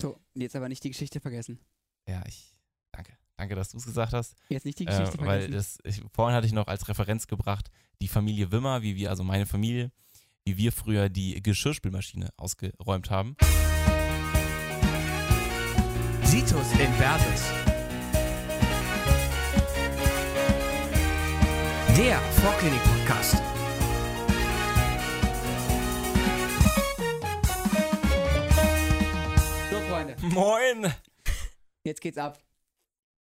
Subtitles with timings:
[0.00, 1.58] So, jetzt aber nicht die Geschichte vergessen.
[2.08, 2.54] Ja, ich.
[2.92, 3.12] Danke.
[3.36, 4.34] Danke, dass du es gesagt hast.
[4.48, 5.52] Jetzt nicht die Äh, Geschichte weil vergessen.
[5.52, 7.70] das, ich, vorhin hatte ich noch als Referenz gebracht,
[8.02, 9.90] die Familie Wimmer, wie wir, also meine Familie,
[10.44, 13.36] wie wir früher die Geschirrspülmaschine ausgeräumt haben.
[16.24, 17.42] Situs Inversus.
[21.96, 23.36] Der Vorklinik-Podcast.
[30.32, 30.92] Moin!
[31.84, 32.38] jetzt geht's ab.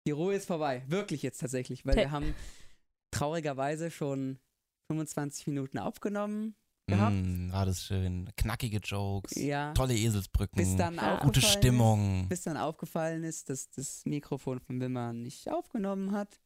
[0.07, 0.83] Die Ruhe ist vorbei.
[0.87, 2.35] Wirklich jetzt tatsächlich, weil wir haben
[3.11, 4.39] traurigerweise schon
[4.91, 6.55] 25 Minuten aufgenommen
[6.89, 7.17] gehabt.
[7.17, 8.31] Mm, war das schön.
[8.37, 9.73] Knackige Jokes, Ja.
[9.75, 11.17] tolle Eselsbrücken, Bis dann Ja.
[11.17, 12.23] gute aufgefallen Stimmung.
[12.23, 16.41] Ist, bis dann aufgefallen ist, dass das Mikrofon von Wimmer nicht aufgenommen hat.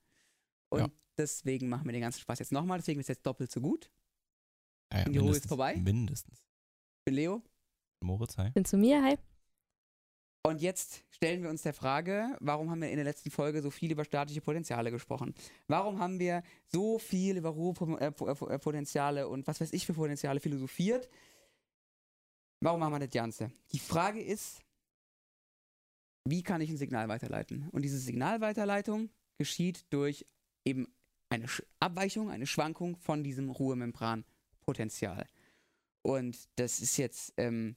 [0.71, 0.89] Und Ja.
[1.19, 2.79] deswegen machen wir den ganzen Spaß jetzt nochmal.
[2.79, 3.91] Deswegen ist jetzt doppelt so gut.
[4.93, 5.77] Ja, ja, die Ruhe ist mindestens- vorbei?
[5.77, 6.43] Mindestens.
[7.07, 7.43] Für Leo.
[8.03, 8.51] Moritz, hi.
[8.51, 9.19] Bin zu mir, hi.
[10.43, 13.71] Und jetzt stellen wir uns der Frage, warum haben wir in der letzten Folge so
[13.71, 15.35] viel über staatliche Potenziale gesprochen?
[15.69, 21.11] Warum haben wir so viel über Ruhepotenziale und was weiß ich für Potenziale philosophiert?
[22.61, 23.53] Warum machen wir das Ganze?
[23.73, 24.63] Die Frage ist,
[26.25, 27.69] wie kann ich ein Signal weiterleiten?
[27.71, 30.27] Und diese Signalweiterleitung geschieht durch
[30.65, 30.87] eben
[31.29, 31.47] eine
[31.81, 35.27] Abweichung, eine Schwankung von diesem Ruhemembranpotenzial.
[36.03, 37.77] Und das ist jetzt, ähm,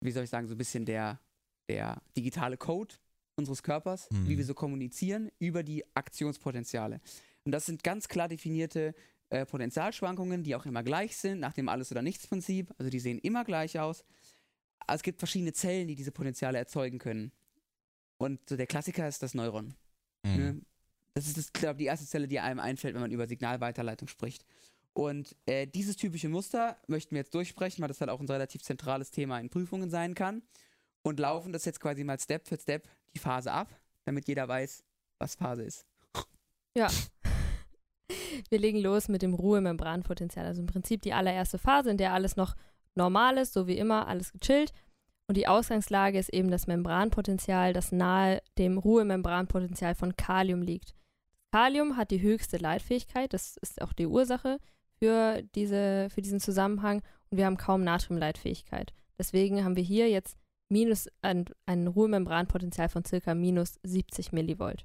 [0.00, 1.20] wie soll ich sagen, so ein bisschen der,
[1.68, 2.94] der digitale Code
[3.36, 4.28] unseres Körpers, Mhm.
[4.28, 7.00] wie wir so kommunizieren über die Aktionspotenziale.
[7.44, 8.94] Und das sind ganz klar definierte
[9.30, 12.72] äh, Potentialschwankungen, die auch immer gleich sind, nach dem Alles- oder Nichts-Prinzip.
[12.78, 14.04] Also die sehen immer gleich aus.
[14.86, 17.32] Aber es gibt verschiedene Zellen, die diese Potenziale erzeugen können.
[18.18, 19.74] Und so der Klassiker ist das Neuron.
[20.22, 20.36] Mhm.
[20.36, 20.60] Ne?
[21.14, 24.44] Das ist, das, glaube die erste Zelle, die einem einfällt, wenn man über Signalweiterleitung spricht.
[24.92, 28.62] Und äh, dieses typische Muster möchten wir jetzt durchsprechen, weil das halt auch ein relativ
[28.62, 30.42] zentrales Thema in Prüfungen sein kann.
[31.04, 33.68] Und laufen das jetzt quasi mal Step für Step die Phase ab,
[34.04, 34.82] damit jeder weiß,
[35.18, 35.86] was Phase ist.
[38.48, 40.46] Wir legen los mit dem Ruhemembranpotenzial.
[40.46, 42.56] Also im Prinzip die allererste Phase, in der alles noch
[42.94, 44.72] normal ist, so wie immer, alles gechillt.
[45.26, 50.94] Und die Ausgangslage ist eben das Membranpotenzial, das nahe dem Ruhemembranpotenzial von Kalium liegt.
[51.52, 54.58] Kalium hat die höchste Leitfähigkeit, das ist auch die Ursache
[54.98, 57.02] für, diese, für diesen Zusammenhang.
[57.30, 58.92] Und wir haben kaum Natriumleitfähigkeit.
[59.18, 60.36] Deswegen haben wir hier jetzt
[60.68, 64.84] minus ein, ein Ruhemembranpotenzial von circa minus 70 Millivolt.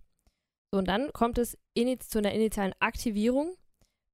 [0.72, 3.56] So, und dann kommt es init zu einer initialen Aktivierung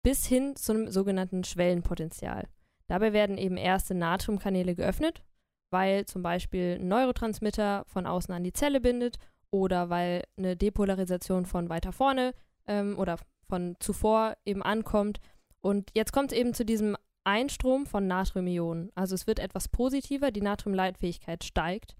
[0.03, 2.47] bis hin zu einem sogenannten Schwellenpotenzial.
[2.87, 5.23] Dabei werden eben erste Natriumkanäle geöffnet,
[5.71, 9.17] weil zum Beispiel ein Neurotransmitter von außen an die Zelle bindet
[9.49, 12.33] oder weil eine Depolarisation von weiter vorne
[12.67, 13.17] ähm, oder
[13.49, 15.19] von zuvor eben ankommt.
[15.61, 18.91] Und jetzt kommt es eben zu diesem Einstrom von Natriumionen.
[18.95, 21.95] Also es wird etwas positiver, die Natriumleitfähigkeit steigt.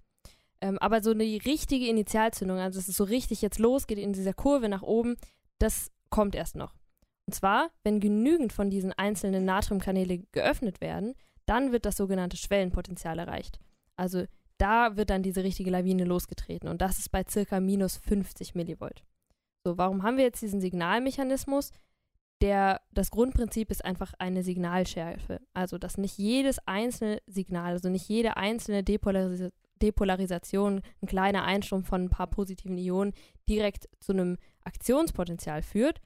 [0.60, 4.32] Ähm, aber so eine richtige Initialzündung, also dass es so richtig jetzt losgeht in dieser
[4.32, 5.16] Kurve nach oben,
[5.58, 6.74] das kommt erst noch.
[7.26, 11.14] Und zwar, wenn genügend von diesen einzelnen Natriumkanäle geöffnet werden,
[11.44, 13.58] dann wird das sogenannte Schwellenpotenzial erreicht.
[13.96, 14.24] Also
[14.58, 19.02] da wird dann diese richtige Lawine losgetreten und das ist bei circa minus 50 Millivolt.
[19.64, 21.72] So, warum haben wir jetzt diesen Signalmechanismus?
[22.42, 25.40] Der, das Grundprinzip ist einfach eine Signalschärfe.
[25.54, 29.50] Also, dass nicht jedes einzelne Signal, also nicht jede einzelne Depolaris
[29.82, 33.12] Depolarisation, ein kleiner Einstrom von ein paar positiven Ionen
[33.46, 36.00] direkt zu einem Aktionspotenzial führt,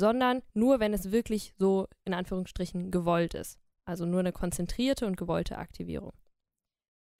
[0.00, 3.58] sondern nur, wenn es wirklich so in Anführungsstrichen gewollt ist.
[3.84, 6.12] Also nur eine konzentrierte und gewollte Aktivierung.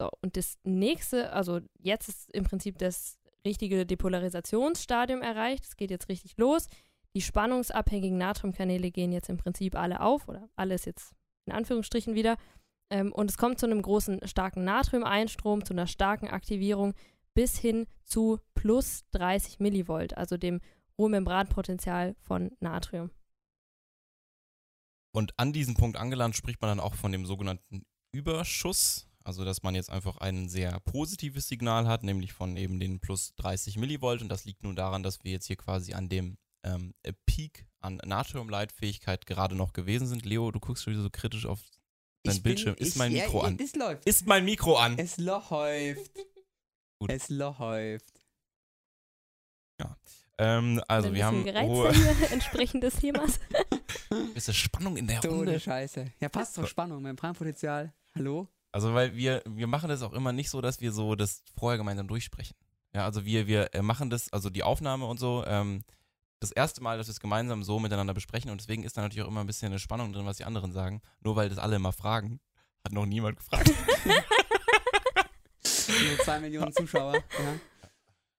[0.01, 5.65] So, und das nächste, also jetzt ist im Prinzip das richtige Depolarisationsstadium erreicht.
[5.65, 6.69] Es geht jetzt richtig los.
[7.17, 11.13] Die spannungsabhängigen Natriumkanäle gehen jetzt im Prinzip alle auf oder alles jetzt
[11.47, 12.37] in Anführungsstrichen wieder.
[12.91, 16.95] Ähm, und es kommt zu einem großen, starken Natriumeinstrom, zu einer starken Aktivierung
[17.35, 20.61] bis hin zu plus 30 Millivolt, also dem
[20.99, 23.11] Ruhmembranpotenzial von Natrium.
[25.13, 29.07] Und an diesem Punkt angelangt spricht man dann auch von dem sogenannten Überschuss.
[29.23, 33.35] Also, dass man jetzt einfach ein sehr positives Signal hat, nämlich von eben den plus
[33.37, 34.23] 30 Millivolt.
[34.23, 36.95] Und das liegt nur daran, dass wir jetzt hier quasi an dem ähm,
[37.27, 40.25] Peak an Natriumleitfähigkeit gerade noch gewesen sind.
[40.27, 41.61] Leo, du guckst schon wieder so kritisch auf
[42.25, 42.75] dein Ich Bildschirm.
[42.77, 43.57] bin- ist ich- mein ja, Mikro ja, an?
[43.57, 44.05] Das läuft.
[44.07, 44.99] Ist mein Mikro an?
[44.99, 46.11] Es läuft.
[46.99, 47.11] Gut.
[47.11, 48.21] Es läuft.
[50.43, 53.39] Ähm, also, Ein wir haben hohe hier entsprechend des Themas.
[54.35, 55.61] bisschen Spannung in der So Runde.
[55.61, 56.07] Scheiße.
[56.19, 57.03] Ja, passt doch Spannung.
[57.03, 57.93] Membranpotenzial.
[58.15, 58.49] Hallo?
[58.73, 61.77] Also, weil wir, wir machen das auch immer nicht so, dass wir so das vorher
[61.77, 62.57] gemeinsam durchsprechen.
[62.95, 65.85] Ja, also wir, wir äh, machen das, also die Aufnahme und so, ähm,
[66.41, 69.25] das erste Mal, dass wir es gemeinsam so miteinander besprechen und deswegen ist da natürlich
[69.25, 71.03] auch immer ein bisschen eine Spannung drin, was die anderen sagen.
[71.21, 72.41] Nur weil das alle immer fragen,
[72.85, 73.71] hat noch niemand gefragt.
[75.63, 77.15] So zwei Millionen Zuschauer.
[77.15, 77.61] Ja.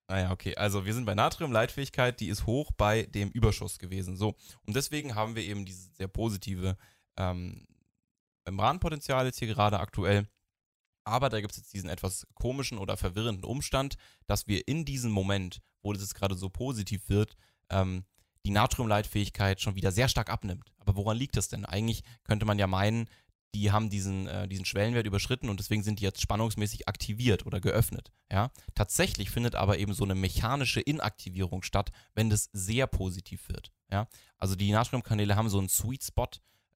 [0.07, 0.56] Naja, okay.
[0.56, 4.18] Also wir sind bei Natriumleitfähigkeit, die ist hoch bei dem Überschuss gewesen.
[4.18, 4.36] So.
[4.65, 6.77] Und deswegen haben wir eben dieses sehr positive
[7.18, 7.65] ähm,
[8.45, 10.27] Membranpotenzial jetzt hier gerade aktuell.
[11.03, 13.95] Aber da gibt es jetzt diesen etwas komischen oder verwirrenden Umstand,
[14.27, 17.36] dass wir in diesem Moment, wo das jetzt gerade so positiv wird,
[17.71, 18.03] ähm,
[18.45, 20.71] die Natriumleitfähigkeit schon wieder sehr stark abnimmt.
[20.79, 21.65] Aber woran liegt das denn?
[21.65, 23.07] Eigentlich könnte man ja meinen,
[23.53, 27.59] die haben diesen, äh, diesen Schwellenwert überschritten und deswegen sind die jetzt spannungsmäßig aktiviert oder
[27.59, 28.12] geöffnet.
[28.31, 28.50] Ja?
[28.75, 33.71] Tatsächlich findet aber eben so eine mechanische Inaktivierung statt, wenn das sehr positiv wird.
[33.91, 34.07] Ja?
[34.38, 36.27] Also die Natriumkanäle haben so einen Sweet Spot,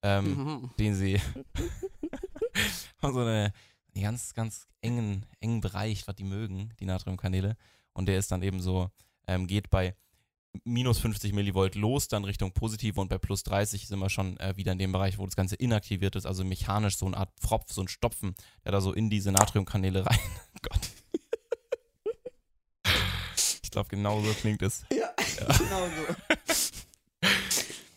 [0.02, 0.70] ähm, Mhm.
[0.78, 1.18] den sie
[3.02, 3.52] haben so eine,
[3.94, 7.56] einen ganz, ganz engen, engen Bereich, was die mögen, die Natriumkanäle.
[7.92, 8.90] Und der ist dann eben so,
[9.26, 9.96] ähm, geht bei
[10.64, 14.56] minus 50 Millivolt los, dann Richtung positive und bei plus 30 sind wir schon äh,
[14.56, 17.72] wieder in dem Bereich, wo das Ganze inaktiviert ist, also mechanisch so eine Art Pfropf,
[17.72, 20.18] so ein Stopfen, der da so in diese Natriumkanäle rein.
[20.62, 20.80] Gott.
[23.62, 24.84] Ich glaube, genau so klingt es.
[24.90, 25.12] Ja,
[25.58, 26.38] genau so.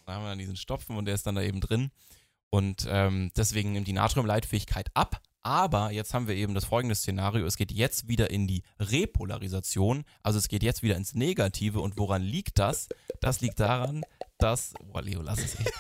[0.05, 1.91] Da haben wir dann diesen Stopfen und der ist dann da eben drin.
[2.49, 5.21] Und ähm, deswegen nimmt die Natriumleitfähigkeit ab.
[5.41, 7.45] Aber jetzt haben wir eben das folgende Szenario.
[7.45, 10.03] Es geht jetzt wieder in die Repolarisation.
[10.21, 11.79] Also es geht jetzt wieder ins Negative.
[11.79, 12.89] Und woran liegt das?
[13.21, 14.03] Das liegt daran,
[14.37, 14.73] dass.
[14.91, 15.71] Boah, Leo, lass es echt.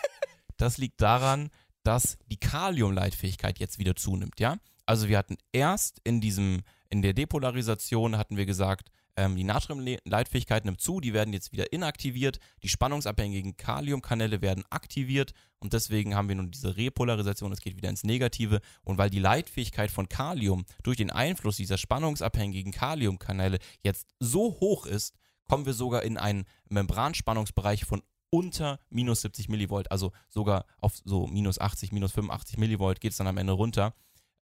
[0.57, 1.49] Das liegt daran,
[1.83, 4.57] dass die Kaliumleitfähigkeit jetzt wieder zunimmt, ja?
[4.85, 10.65] Also wir hatten erst in diesem, in der Depolarisation hatten wir gesagt, ähm, die Natriumleitfähigkeit
[10.65, 15.33] nimmt zu, die werden jetzt wieder inaktiviert, die spannungsabhängigen Kaliumkanäle werden aktiviert.
[15.59, 18.61] Und deswegen haben wir nun diese Repolarisation, es geht wieder ins Negative.
[18.83, 24.85] Und weil die Leitfähigkeit von Kalium durch den Einfluss dieser spannungsabhängigen Kaliumkanäle jetzt so hoch
[24.85, 25.15] ist,
[25.45, 31.27] kommen wir sogar in einen Membranspannungsbereich von unter minus 70 Millivolt, also sogar auf so
[31.27, 33.93] minus 80, minus 85 Millivolt geht es dann am Ende runter.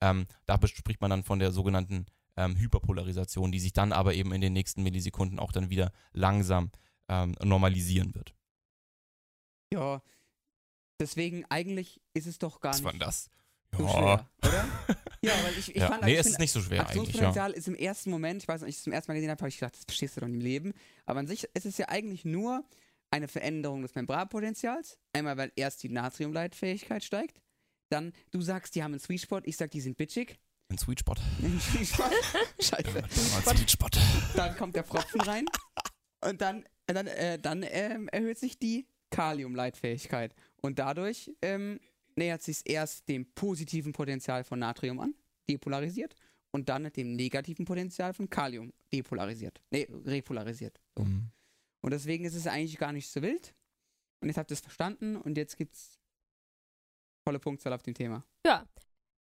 [0.02, 2.06] Ähm, da spricht man dann von der sogenannten
[2.38, 6.72] ähm, Hyperpolarisation, die sich dann aber eben in den nächsten Millisekunden auch dann wieder langsam
[7.10, 8.34] ähm, normalisieren wird.
[9.74, 10.02] Ja.
[11.00, 13.30] Deswegen, eigentlich ist es doch gar Was war nicht denn das?
[13.76, 14.68] so schwer, oder?
[15.22, 15.88] Ja, weil ich, ich ja.
[15.88, 17.02] fand, nee, ich es find, ist nicht so schwer eigentlich, ja.
[17.02, 19.30] Aktionspotenzial ist im ersten Moment, ich weiß nicht, als ich es zum ersten Mal gesehen
[19.30, 20.74] habe, habe ich gedacht, das verstehst du doch im Leben.
[21.06, 22.64] Aber an sich ist es ja eigentlich nur
[23.12, 24.98] eine Veränderung des Membranpotenzials.
[25.14, 27.42] Einmal, weil erst die Natriumleitfähigkeit steigt.
[27.90, 30.40] Dann, du sagst, die haben einen Sweet Spot, ich sag, die sind bitchig.
[30.70, 31.16] Ein Sweet Spot.
[31.42, 32.04] Einen Sweet Spot.
[32.60, 33.04] Scheiße.
[33.04, 33.88] Ein Sweet Spot.
[34.36, 35.46] Dann kommt der Pfropfen rein.
[36.22, 40.36] Und dann, dann, äh, dann ähm, erhöht sich die Kaliumleitfähigkeit.
[40.62, 41.80] Und dadurch ähm,
[42.16, 45.14] nähert sich erst dem positiven Potenzial von Natrium an,
[45.50, 46.16] depolarisiert,
[46.52, 49.62] und dann dem negativen Potenzial von Kalium depolarisiert.
[49.72, 50.80] Nee, repolarisiert.
[50.98, 51.30] Mhm.
[51.82, 53.54] Und deswegen ist es eigentlich gar nicht so wild.
[54.20, 56.00] Und jetzt habt ihr es verstanden und jetzt gibt's
[57.24, 58.26] volle Punktzahl auf dem Thema.
[58.46, 58.66] Ja,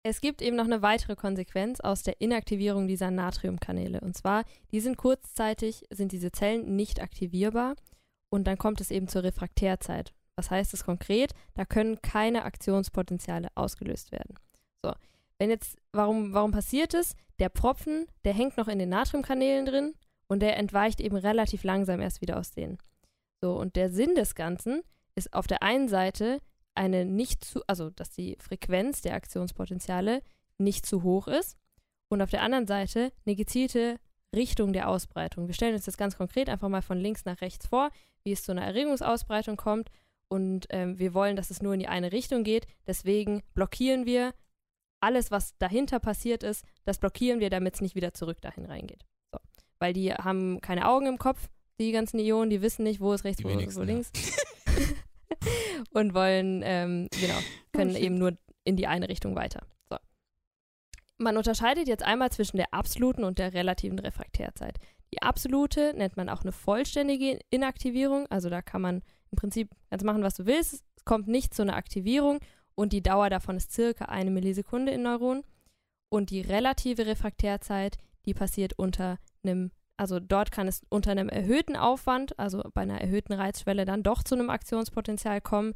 [0.08, 4.00] es gibt eben noch eine weitere Konsequenz aus der Inaktivierung dieser Natriumkanäle.
[4.00, 7.74] Und zwar, die sind kurzzeitig, sind diese Zellen nicht aktivierbar
[8.30, 10.14] und dann kommt es eben zur Refraktärzeit.
[10.36, 11.32] Was heißt das konkret?
[11.54, 14.36] Da können keine Aktionspotenziale ausgelöst werden.
[14.84, 14.92] So,
[15.38, 17.16] wenn jetzt, warum, warum passiert es?
[17.40, 19.94] Der Pfropfen, der hängt noch in den Natriumkanälen drin
[20.28, 22.78] und der entweicht eben relativ langsam erst wieder aus denen.
[23.40, 24.82] So, und der Sinn des Ganzen
[25.16, 26.38] ist auf der einen Seite
[26.76, 30.22] eine nicht zu, also dass die Frequenz der Aktionspotenziale
[30.58, 31.56] nicht zu hoch ist
[32.08, 33.98] und auf der anderen Seite eine gezielte
[34.34, 35.46] Richtung der Ausbreitung.
[35.46, 37.90] Wir stellen uns das ganz konkret einfach mal von links nach rechts vor,
[38.24, 39.90] wie es zu einer Erregungsausbreitung kommt
[40.28, 42.66] und ähm, wir wollen, dass es nur in die eine Richtung geht.
[42.86, 44.34] Deswegen blockieren wir
[45.00, 49.04] alles, was dahinter passiert ist, das blockieren wir, damit es nicht wieder zurück dahin reingeht.
[49.32, 49.38] So.
[49.78, 53.24] Weil die haben keine Augen im Kopf, die ganzen Ionen, die wissen nicht, wo ist
[53.24, 54.02] rechts, wo, wenigsten, wo ja.
[55.90, 57.38] und wollen, ähm, genau,
[57.72, 58.02] können shit.
[58.02, 59.66] eben nur in die eine Richtung weiter.
[59.88, 59.96] So.
[61.18, 64.78] Man unterscheidet jetzt einmal zwischen der absoluten und der relativen Refraktärzeit.
[65.12, 70.02] Die absolute nennt man auch eine vollständige Inaktivierung, also da kann man im Prinzip ganz
[70.02, 70.84] machen, was du willst.
[70.96, 72.40] Es kommt nicht zu einer Aktivierung
[72.74, 75.44] und die Dauer davon ist circa eine Millisekunde in Neuronen.
[76.08, 81.76] Und die relative Refraktärzeit, die passiert unter einem, also dort kann es unter einem erhöhten
[81.76, 85.74] Aufwand, also bei einer erhöhten Reizschwelle, dann doch zu einem Aktionspotenzial kommen,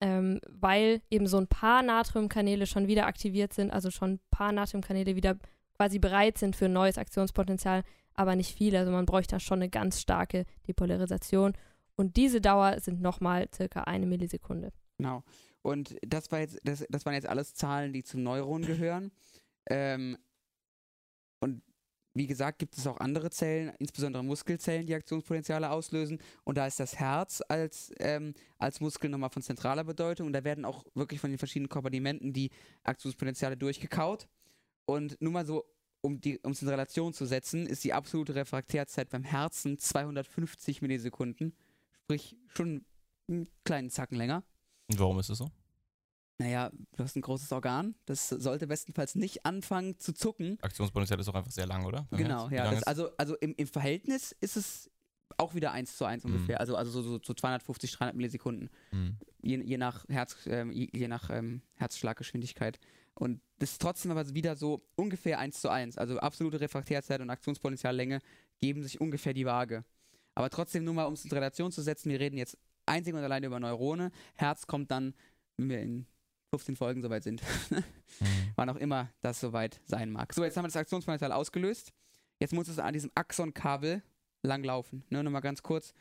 [0.00, 4.52] ähm, weil eben so ein paar Natriumkanäle schon wieder aktiviert sind, also schon ein paar
[4.52, 5.36] Natriumkanäle wieder
[5.76, 7.82] quasi bereit sind für ein neues Aktionspotenzial,
[8.14, 8.78] aber nicht viele.
[8.80, 11.52] Also man bräuchte da schon eine ganz starke Depolarisation.
[11.96, 14.72] Und diese Dauer sind nochmal circa eine Millisekunde.
[14.98, 15.22] Genau.
[15.62, 19.10] Und das war jetzt, das, das waren jetzt alles Zahlen, die zum Neuron gehören.
[19.68, 20.16] Ähm,
[22.18, 26.18] wie gesagt, gibt es auch andere Zellen, insbesondere Muskelzellen, die Aktionspotenziale auslösen.
[26.44, 30.26] Und da ist das Herz als, ähm, als Muskel nochmal von zentraler Bedeutung.
[30.26, 32.50] Und da werden auch wirklich von den verschiedenen Kompartimenten die
[32.82, 34.28] Aktionspotenziale durchgekaut.
[34.84, 35.64] Und nur mal so,
[36.02, 41.54] um es in Relation zu setzen, ist die absolute Refraktärzeit beim Herzen 250 Millisekunden.
[42.02, 42.84] Sprich, schon
[43.28, 44.44] einen kleinen Zacken länger.
[44.88, 45.50] Und warum ist es so?
[46.38, 47.96] Naja, du hast ein großes Organ.
[48.06, 50.56] Das sollte bestenfalls nicht anfangen zu zucken.
[50.62, 52.06] Aktionspotenzial ist auch einfach sehr lang, oder?
[52.10, 52.70] Beim genau, ja.
[52.70, 54.90] Das, also also im, im Verhältnis ist es
[55.36, 56.32] auch wieder 1 zu 1 Mhm.
[56.32, 56.60] ungefähr.
[56.60, 58.70] Also, also so, so, so 250, 300 Millisekunden.
[58.90, 59.16] Hm.
[59.42, 62.78] je, je nach, Herz, ähm, je, je nach ähm, Herzschlaggeschwindigkeit.
[63.14, 65.98] Und das ist trotzdem aber wieder so ungefähr 1 zu 1.
[65.98, 68.20] Also absolute Refraktärzeit und Aktionspotenziallänge
[68.58, 69.84] geben sich ungefähr die Waage.
[70.34, 73.20] Aber trotzdem nur mal, um es in Relation zu setzen, wir reden jetzt einzig und
[73.20, 74.12] allein über Neurone.
[74.34, 75.14] Herz kommt dann,
[75.56, 76.06] wenn wir in
[76.50, 77.82] 15 Folgen soweit sind, Hm.
[78.56, 80.32] wann auch immer das soweit sein mag.
[80.32, 81.92] So, jetzt haben wir das Aktionspotenzial ausgelöst.
[82.40, 84.02] Jetzt muss es an diesem Axonkabel
[84.42, 85.04] langlaufen.
[85.10, 85.92] Ne, Nochmal ganz kurz.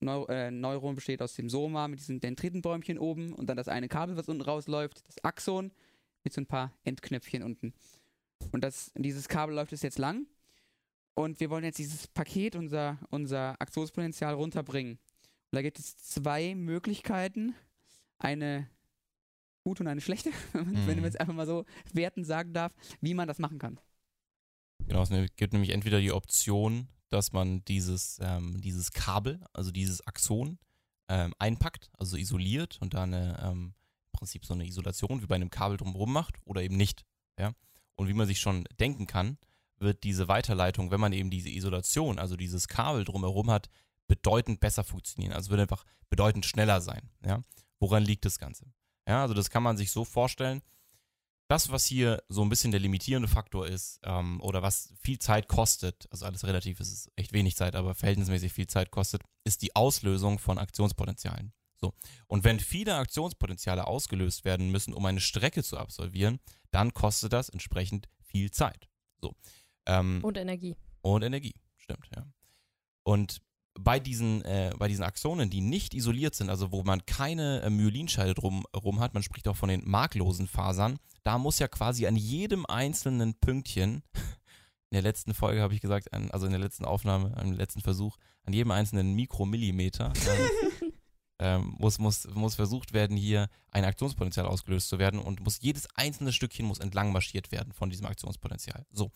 [0.00, 3.88] Neu äh, Neuron besteht aus dem Soma mit diesem Dendritenbäumchen oben und dann das eine
[3.88, 5.72] Kabel, was unten rausläuft, das Axon
[6.22, 7.72] mit so ein paar Endknöpfchen unten.
[8.52, 10.26] Und das, dieses Kabel läuft es jetzt lang.
[11.14, 14.94] Und wir wollen jetzt dieses Paket, unser, unser Aktionspotenzial runterbringen.
[14.94, 17.54] Und da gibt es zwei Möglichkeiten.
[18.18, 18.68] Eine
[19.66, 21.04] gute und eine schlechte, wenn man Mhm.
[21.04, 23.80] jetzt einfach mal so werten sagen darf, wie man das machen kann.
[24.86, 30.06] Genau, es gibt nämlich entweder die Option, dass man dieses, ähm, dieses Kabel, also dieses
[30.06, 30.58] Axon,
[31.08, 35.34] ähm, einpackt, also isoliert und da eine, ähm, im Prinzip so eine Isolation wie bei
[35.34, 37.04] einem Kabel drumherum macht oder eben nicht.
[37.36, 37.52] Ja?
[37.96, 39.36] Und wie man sich schon denken kann,
[39.78, 43.68] wird diese Weiterleitung, wenn man eben diese Isolation, also dieses Kabel drumherum hat,
[44.06, 45.32] bedeutend besser funktionieren.
[45.32, 47.10] Also wird einfach bedeutend schneller sein.
[47.24, 47.42] Ja?
[47.80, 48.66] Woran liegt das Ganze?
[49.08, 50.62] Ja, also das kann man sich so vorstellen,
[51.48, 55.46] das, was hier so ein bisschen der limitierende Faktor ist, ähm, oder was viel Zeit
[55.46, 59.62] kostet, also alles relativ, es ist echt wenig Zeit, aber verhältnismäßig viel Zeit kostet, ist
[59.62, 61.52] die Auslösung von Aktionspotenzialen.
[61.76, 61.92] So.
[62.26, 66.40] Und wenn viele Aktionspotenziale ausgelöst werden müssen, um eine Strecke zu absolvieren,
[66.72, 68.88] dann kostet das entsprechend viel Zeit.
[69.20, 69.36] So.
[69.86, 70.74] Ähm, Und Energie.
[71.02, 72.26] und Energie, stimmt, ja.
[73.04, 73.40] Und
[73.78, 77.70] bei diesen, äh, bei diesen Axonen, die nicht isoliert sind, also wo man keine äh,
[77.70, 82.16] Myelinscheide drumherum hat, man spricht auch von den marklosen Fasern, da muss ja quasi an
[82.16, 84.02] jedem einzelnen Pünktchen,
[84.90, 87.80] in der letzten Folge habe ich gesagt, an, also in der letzten Aufnahme, im letzten
[87.80, 90.12] Versuch, an jedem einzelnen Mikromillimeter
[90.80, 90.92] ähm,
[91.38, 95.86] ähm, muss, muss, muss versucht werden, hier ein Aktionspotenzial ausgelöst zu werden und muss jedes
[95.94, 98.86] einzelne Stückchen muss entlang marschiert werden von diesem Aktionspotenzial.
[98.90, 99.10] So.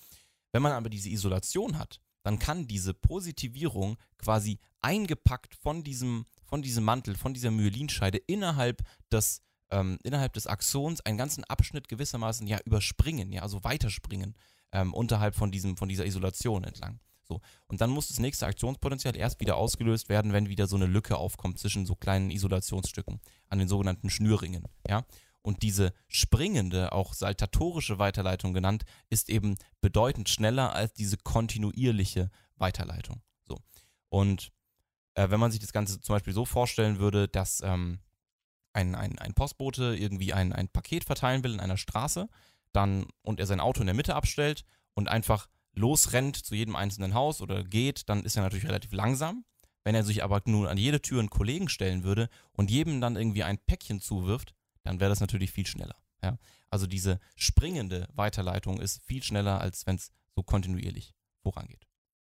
[0.53, 6.63] Wenn man aber diese Isolation hat, dann kann diese Positivierung quasi eingepackt von diesem, von
[6.63, 12.47] diesem Mantel, von dieser Myelinscheide innerhalb des, ähm, innerhalb des Axons einen ganzen Abschnitt gewissermaßen
[12.47, 14.35] ja überspringen, ja, also weiterspringen
[14.73, 17.01] ähm, unterhalb von diesem, von dieser Isolation entlang.
[17.23, 17.41] So.
[17.69, 21.17] Und dann muss das nächste Aktionspotenzial erst wieder ausgelöst werden, wenn wieder so eine Lücke
[21.17, 25.05] aufkommt zwischen so kleinen Isolationsstücken an den sogenannten Schnürringen, ja.
[25.43, 33.23] Und diese springende, auch saltatorische Weiterleitung genannt, ist eben bedeutend schneller als diese kontinuierliche Weiterleitung.
[33.47, 33.59] So.
[34.11, 34.53] Und
[35.15, 38.01] äh, wenn man sich das Ganze zum Beispiel so vorstellen würde, dass ähm,
[38.73, 42.29] ein, ein, ein Postbote irgendwie ein, ein Paket verteilen will in einer Straße,
[42.73, 47.15] dann und er sein Auto in der Mitte abstellt und einfach losrennt zu jedem einzelnen
[47.15, 49.45] Haus oder geht, dann ist er natürlich relativ langsam.
[49.83, 53.17] Wenn er sich aber nun an jede Tür einen Kollegen stellen würde und jedem dann
[53.17, 55.97] irgendwie ein Päckchen zuwirft, dann wäre das natürlich viel schneller.
[56.23, 56.39] Ja?
[56.71, 61.87] Also diese springende Weiterleitung ist viel schneller, als wenn es so kontinuierlich vorangeht.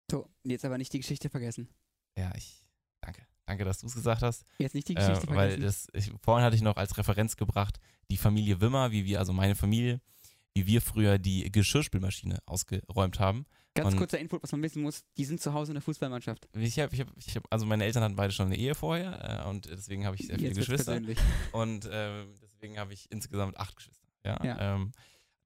[0.10, 1.70] So, jetzt aber nicht die Geschichte vergessen.
[2.18, 2.66] Ja, ich
[3.02, 3.26] danke.
[3.46, 4.44] Danke, dass du es gesagt hast.
[4.60, 5.90] Jetzt nicht die Äh, Geschichte weil vergessen.
[5.94, 7.80] das, ich, vorhin hatte ich noch als Referenz gebracht,
[8.10, 10.00] die Familie Wimmer, wie wir, also meine Familie,
[10.54, 13.46] wie wir früher die Geschirrspülmaschine ausgeräumt haben.
[13.74, 16.50] Ganz und- kurzer Input, was man wissen muss, die sind zu Hause in der Fußballmannschaft.
[16.54, 19.44] Ich habe, ich hab, ich hab, also meine Eltern hatten beide schon eine Ehe vorher
[19.46, 20.92] äh, und deswegen habe ich sehr viele Jetzt Geschwister.
[20.92, 21.18] persönlich.
[21.54, 24.08] Und ähm, deswegen habe ich insgesamt acht Geschwister.
[24.24, 24.44] Ja.
[24.44, 24.76] Ja.
[24.76, 24.92] Ähm,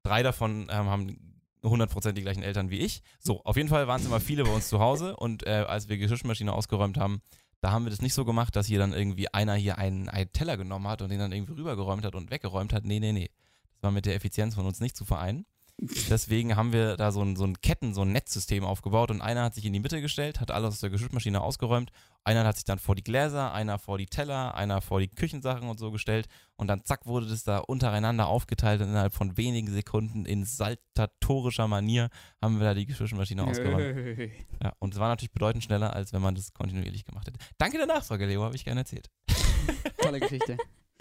[0.02, 3.02] drei davon ähm, haben 100% die gleichen Eltern wie ich.
[3.18, 5.88] So, auf jeden Fall waren es immer viele bei uns zu Hause und äh, als
[5.88, 7.22] wir Geschirrmaschine ausgeräumt haben,
[7.60, 10.30] da haben wir das nicht so gemacht, dass hier dann irgendwie einer hier einen, einen
[10.32, 12.84] Teller genommen hat und den dann irgendwie rübergeräumt hat und weggeräumt hat.
[12.84, 13.30] Nee, nee, nee.
[13.72, 15.46] Das war mit der Effizienz von uns nicht zu vereinen.
[15.78, 19.42] Deswegen haben wir da so ein, so ein Ketten, so ein Netzsystem aufgebaut und einer
[19.42, 21.90] hat sich in die Mitte gestellt, hat alles aus der Geschirrmaschine ausgeräumt.
[22.26, 25.68] Einer hat sich dann vor die Gläser, einer vor die Teller, einer vor die Küchensachen
[25.68, 29.72] und so gestellt und dann zack wurde das da untereinander aufgeteilt und innerhalb von wenigen
[29.72, 32.08] Sekunden in saltatorischer Manier
[32.42, 34.32] haben wir da die Geschirrmaschine ausgeräumt.
[34.60, 37.38] Ja, und es war natürlich bedeutend schneller, als wenn man das kontinuierlich gemacht hätte.
[37.58, 39.08] Danke der Nachfrage, Leo, habe ich gerne erzählt.
[39.98, 40.56] Tolle Geschichte.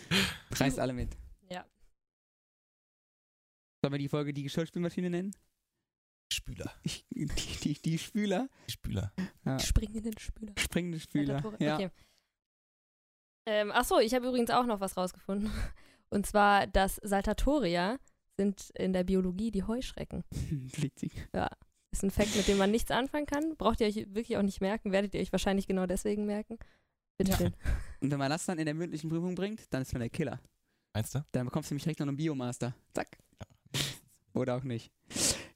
[0.52, 1.18] Reißt alle mit.
[1.50, 1.66] Ja.
[3.82, 5.36] Sollen wir die Folge die Geschirrspülmaschine nennen?
[6.32, 6.72] Spüler.
[6.84, 8.50] Ich, die, die, die Spüler.
[8.70, 9.14] Spüler.
[9.46, 9.60] Ja.
[9.60, 10.54] Springenden Spüler.
[10.58, 11.56] Springende Spüler.
[11.60, 11.76] Ja.
[11.76, 11.90] Okay.
[13.48, 15.52] Ähm, ach so, ich habe übrigens auch noch was rausgefunden.
[16.10, 17.98] Und zwar, dass Saltatoria
[18.38, 20.24] sind in der Biologie die Heuschrecken.
[20.32, 21.14] Witzig.
[21.92, 23.56] Ist ein Fakt, mit dem man nichts anfangen kann.
[23.56, 24.92] Braucht ihr euch wirklich auch nicht merken.
[24.92, 26.58] Werdet ihr euch wahrscheinlich genau deswegen merken.
[27.18, 27.38] Bitte Ja.
[27.38, 27.56] schön.
[28.02, 30.42] Und wenn man das dann in der mündlichen Prüfung bringt, dann ist man der Killer.
[30.94, 31.26] Meinst du?
[31.32, 32.76] Dann bekommst du nämlich direkt noch einen Biomaster.
[32.94, 33.18] Zack.
[34.34, 34.92] Oder auch nicht.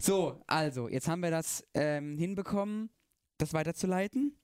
[0.01, 2.89] So, also, jetzt haben wir das ähm, hinbekommen,
[3.37, 4.35] das weiterzuleiten.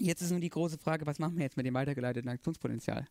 [0.00, 3.06] Jetzt ist nun die große Frage, was machen wir jetzt mit dem weitergeleiteten Aktionspotenzial?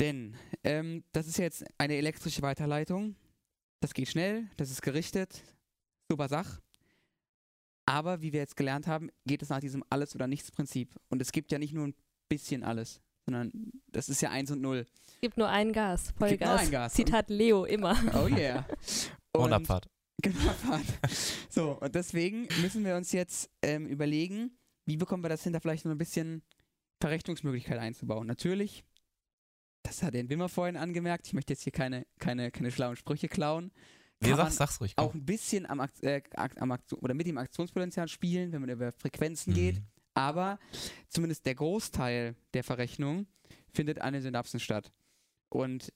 [0.00, 0.34] Denn
[0.64, 3.14] ähm, das ist jetzt eine elektrische Weiterleitung.
[3.80, 5.42] Das geht schnell, das ist gerichtet.
[6.10, 6.60] Super Sach.
[7.86, 10.96] Aber wie wir jetzt gelernt haben, geht es nach diesem Alles- oder Nichts-Prinzip.
[11.08, 11.94] Und es gibt ja nicht nur ein
[12.28, 13.52] bisschen alles, sondern
[13.92, 14.86] das ist ja eins und null.
[15.06, 16.60] Es gibt nur ein Gas, gibt nur Vollgas.
[16.60, 16.94] ein Gas.
[16.94, 17.96] Zitat Leo immer.
[18.14, 18.66] Oh yeah.
[19.32, 19.88] Und, Abfahrt.
[20.22, 20.84] Genau, Abfahrt.
[21.50, 25.60] So, und deswegen müssen wir uns jetzt ähm, überlegen, wie bekommen wir das hin, da
[25.60, 26.42] vielleicht noch ein bisschen
[27.00, 28.26] Verrechnungsmöglichkeit einzubauen.
[28.26, 28.84] Natürlich,
[29.82, 33.28] das hat den Wimmer vorhin angemerkt, ich möchte jetzt hier keine, keine, keine schlauen Sprüche
[33.28, 33.70] klauen.
[34.20, 34.94] Nee, Kann sag, man sag's ruhig.
[34.96, 35.04] komm.
[35.04, 39.52] auch ein bisschen am, äh, am oder mit dem Aktionspotenzial spielen, wenn man über Frequenzen
[39.52, 39.76] geht.
[39.76, 39.86] Mhm.
[40.14, 40.58] Aber
[41.08, 43.26] zumindest der Großteil der Verrechnung
[43.72, 44.92] findet an den Synapsen statt.
[45.48, 45.92] Und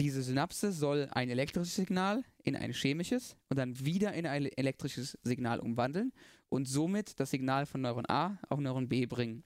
[0.00, 5.18] diese Synapse soll ein elektrisches Signal in ein chemisches und dann wieder in ein elektrisches
[5.22, 6.12] Signal umwandeln
[6.48, 9.44] und somit das Signal von Neuron A auf Neuron B bringen.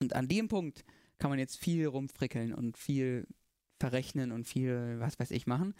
[0.00, 0.84] Und an dem Punkt
[1.18, 3.26] kann man jetzt viel rumfrickeln und viel
[3.78, 5.74] verrechnen und viel, was weiß ich, machen.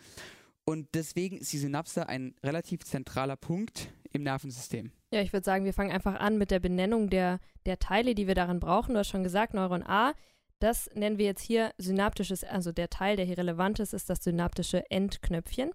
[0.64, 4.90] Und deswegen ist die Synapse ein relativ zentraler Punkt im Nervensystem.
[5.12, 8.26] Ja, ich würde sagen, wir fangen einfach an mit der Benennung der, der Teile, die
[8.26, 8.94] wir darin brauchen.
[8.94, 10.14] Du hast schon gesagt, Neuron A,
[10.58, 14.24] das nennen wir jetzt hier synaptisches, also der Teil, der hier relevant ist, ist das
[14.24, 15.72] synaptische Endknöpfchen.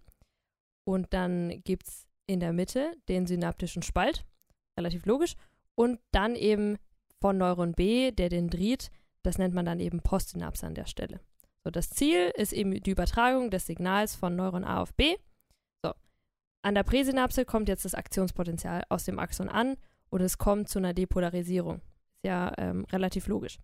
[0.83, 4.25] Und dann gibt es in der Mitte den synaptischen Spalt,
[4.77, 5.35] relativ logisch.
[5.75, 6.77] Und dann eben
[7.19, 8.89] von Neuron B, der Dendrit,
[9.23, 11.19] das nennt man dann eben Postsynapse an der Stelle.
[11.63, 15.15] So, das Ziel ist eben die Übertragung des Signals von Neuron A auf B.
[15.83, 15.93] So,
[16.63, 19.77] an der Präsynapse kommt jetzt das Aktionspotenzial aus dem Axon an
[20.09, 21.77] und es kommt zu einer Depolarisierung.
[21.77, 23.59] Ist ja ähm, relativ logisch.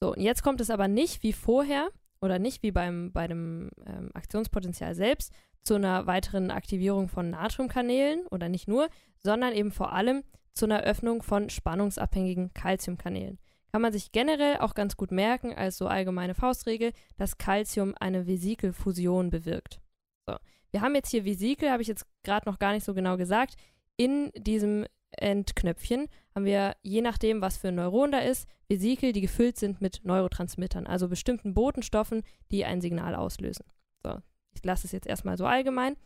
[0.00, 1.88] So, und jetzt kommt es aber nicht wie vorher
[2.20, 5.32] oder nicht wie beim, bei dem ähm, Aktionspotenzial selbst
[5.62, 10.82] zu einer weiteren Aktivierung von Natriumkanälen oder nicht nur, sondern eben vor allem zu einer
[10.82, 13.38] Öffnung von spannungsabhängigen Calciumkanälen.
[13.72, 18.26] Kann man sich generell auch ganz gut merken als so allgemeine Faustregel, dass Calcium eine
[18.26, 19.80] Vesikelfusion bewirkt.
[20.26, 20.36] So.
[20.70, 23.56] Wir haben jetzt hier Vesikel, habe ich jetzt gerade noch gar nicht so genau gesagt.
[23.96, 29.20] In diesem Endknöpfchen haben wir, je nachdem, was für ein Neuron da ist, Vesikel, die
[29.20, 33.64] gefüllt sind mit Neurotransmittern, also bestimmten Botenstoffen, die ein Signal auslösen.
[34.02, 34.18] So,
[34.54, 35.96] ich lasse es jetzt erstmal so allgemein.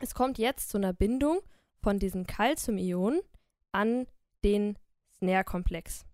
[0.00, 1.40] Es kommt jetzt zu einer Bindung
[1.80, 3.20] von diesen Calcium-Ionen
[3.72, 4.06] an
[4.44, 4.78] den
[5.18, 6.04] Snare-Komplex.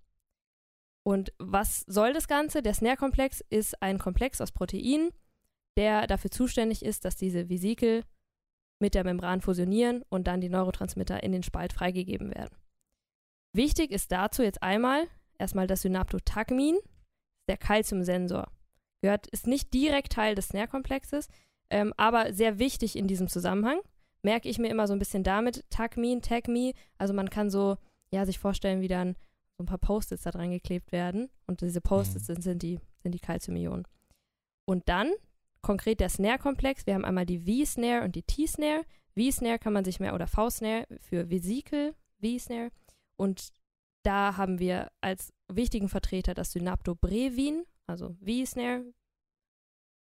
[1.03, 2.63] Und was soll das Ganze?
[2.63, 5.11] Der Snare-Komplex ist ein Komplex aus Proteinen,
[5.77, 8.05] der dafür zuständig ist, dass diese Vesikel
[8.79, 12.57] mit der Membran fusionieren und dann die Neurotransmitter in den Spalt freigegeben werden.
[13.53, 15.07] Wichtig ist dazu jetzt einmal
[15.39, 16.77] erstmal das Synaptotagmin,
[17.49, 18.51] der Calciumsensor.
[19.01, 21.29] Gehört, ist nicht direkt Teil des Snare-Komplexes,
[21.71, 23.81] ähm, aber sehr wichtig in diesem Zusammenhang.
[24.23, 27.77] Merke ich mir immer so ein bisschen damit, Tagmin, Tagme, also man kann so,
[28.11, 29.17] ja, sich vorstellen, wie dann
[29.57, 33.13] so ein paar Post-its da dran geklebt werden und diese Post-its sind, sind die, sind
[33.13, 33.87] die Calcium-Ionen.
[34.65, 35.13] Und dann
[35.65, 36.87] konkret der Snare-Komplex.
[36.87, 38.85] Wir haben einmal die V-Snare und die T-Snare.
[39.17, 42.71] V-Snare kann man sich mehr, oder V-Snare für Vesikel, V-Snare.
[43.17, 43.51] Und
[44.05, 48.85] da haben wir als wichtigen Vertreter das Synaptobrevin, also V-Snare,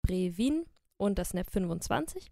[0.03, 2.29] Brevin und das SNAP25.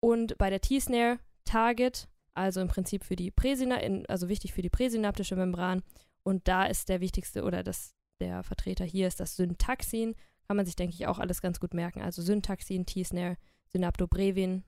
[0.00, 4.70] Und bei der T-Snare Target, also im Prinzip für die Präsina, also wichtig für die
[4.70, 5.82] präsynaptische Membran.
[6.22, 10.14] Und da ist der wichtigste oder das, der Vertreter hier ist das Syntaxin,
[10.48, 12.00] kann man sich, denke ich, auch alles ganz gut merken.
[12.02, 13.36] Also Syntaxin, T-Snare,
[13.72, 14.64] Synaptobrevin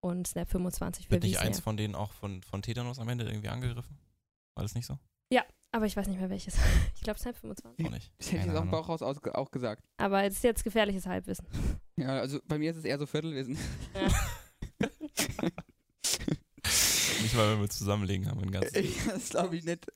[0.00, 3.48] und Snap25 für Wird nicht eins von denen auch von, von Tetanus am Ende irgendwie
[3.48, 3.98] angegriffen?
[4.54, 4.98] War das nicht so?
[5.70, 6.56] Aber ich weiß nicht mehr welches.
[6.94, 7.64] Ich glaube Snap25.
[7.86, 7.92] Auch nicht.
[7.92, 8.70] Hätte ich Keine jetzt auch im Ahnung.
[8.70, 9.84] Bauch raus aus, auch gesagt.
[9.98, 11.46] Aber es ist jetzt gefährliches Halbwissen.
[11.96, 13.58] Ja, also bei mir ist es eher so Viertelwissen.
[17.20, 18.40] Nicht mal, wenn wir zusammenlegen haben.
[18.40, 19.86] Ein ganzes Ich- das glaube ich nicht.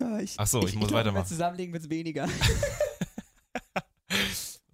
[0.00, 1.26] Ja, ich, Ach so, ich muss glaub, Wenn wir weitermachen.
[1.28, 2.28] zusammenlegen wird es weniger.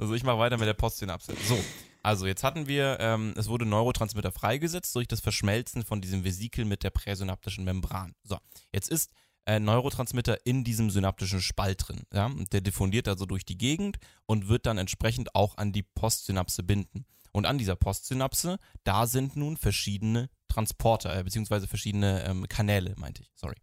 [0.01, 1.35] Also ich mache weiter mit der Postsynapse.
[1.47, 1.63] So,
[2.03, 6.65] also jetzt hatten wir, ähm, es wurde Neurotransmitter freigesetzt durch das Verschmelzen von diesem Vesikel
[6.65, 8.15] mit der präsynaptischen Membran.
[8.25, 8.39] So,
[8.73, 9.13] jetzt ist
[9.45, 12.05] äh, Neurotransmitter in diesem synaptischen Spalt drin.
[12.15, 12.27] Ja?
[12.27, 16.63] Und der diffundiert also durch die Gegend und wird dann entsprechend auch an die Postsynapse
[16.63, 17.05] binden.
[17.33, 23.21] Und an dieser Postsynapse, da sind nun verschiedene Transporter, äh, beziehungsweise verschiedene ähm, Kanäle, meinte
[23.21, 23.57] ich, sorry.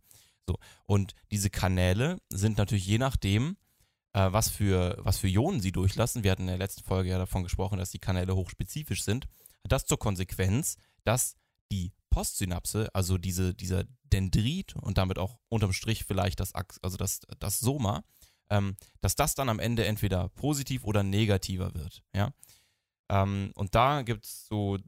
[0.45, 3.57] So, und diese Kanäle sind natürlich je nachdem,
[4.17, 6.23] äh, was, für, was für Ionen sie durchlassen.
[6.23, 9.27] Wir hatten in der letzten Folge ja davon gesprochen, dass die Kanäle hochspezifisch sind.
[9.63, 11.35] hat das zur Konsequenz, dass
[11.71, 17.21] die Postsynapse, also diese, dieser Dendrit und damit auch unterm Strich vielleicht das, also das,
[17.37, 18.03] das Soma,
[18.49, 22.01] ähm, dass das dann am Ende entweder positiv oder negativer wird.
[22.15, 22.31] Ja?
[23.09, 24.79] Ähm, und da gibt es so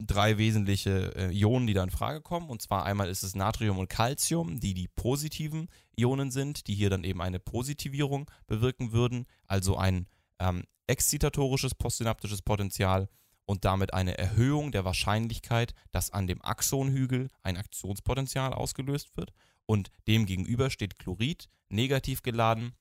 [0.00, 2.48] drei wesentliche äh, Ionen, die da in Frage kommen.
[2.48, 6.90] Und zwar einmal ist es Natrium und Calcium, die die positiven Ionen sind, die hier
[6.90, 10.06] dann eben eine Positivierung bewirken würden, also ein
[10.38, 13.08] ähm, exzitatorisches postsynaptisches Potenzial
[13.44, 19.32] und damit eine Erhöhung der Wahrscheinlichkeit, dass an dem Axonhügel ein Aktionspotenzial ausgelöst wird.
[19.66, 22.72] Und demgegenüber steht Chlorid, negativ geladen,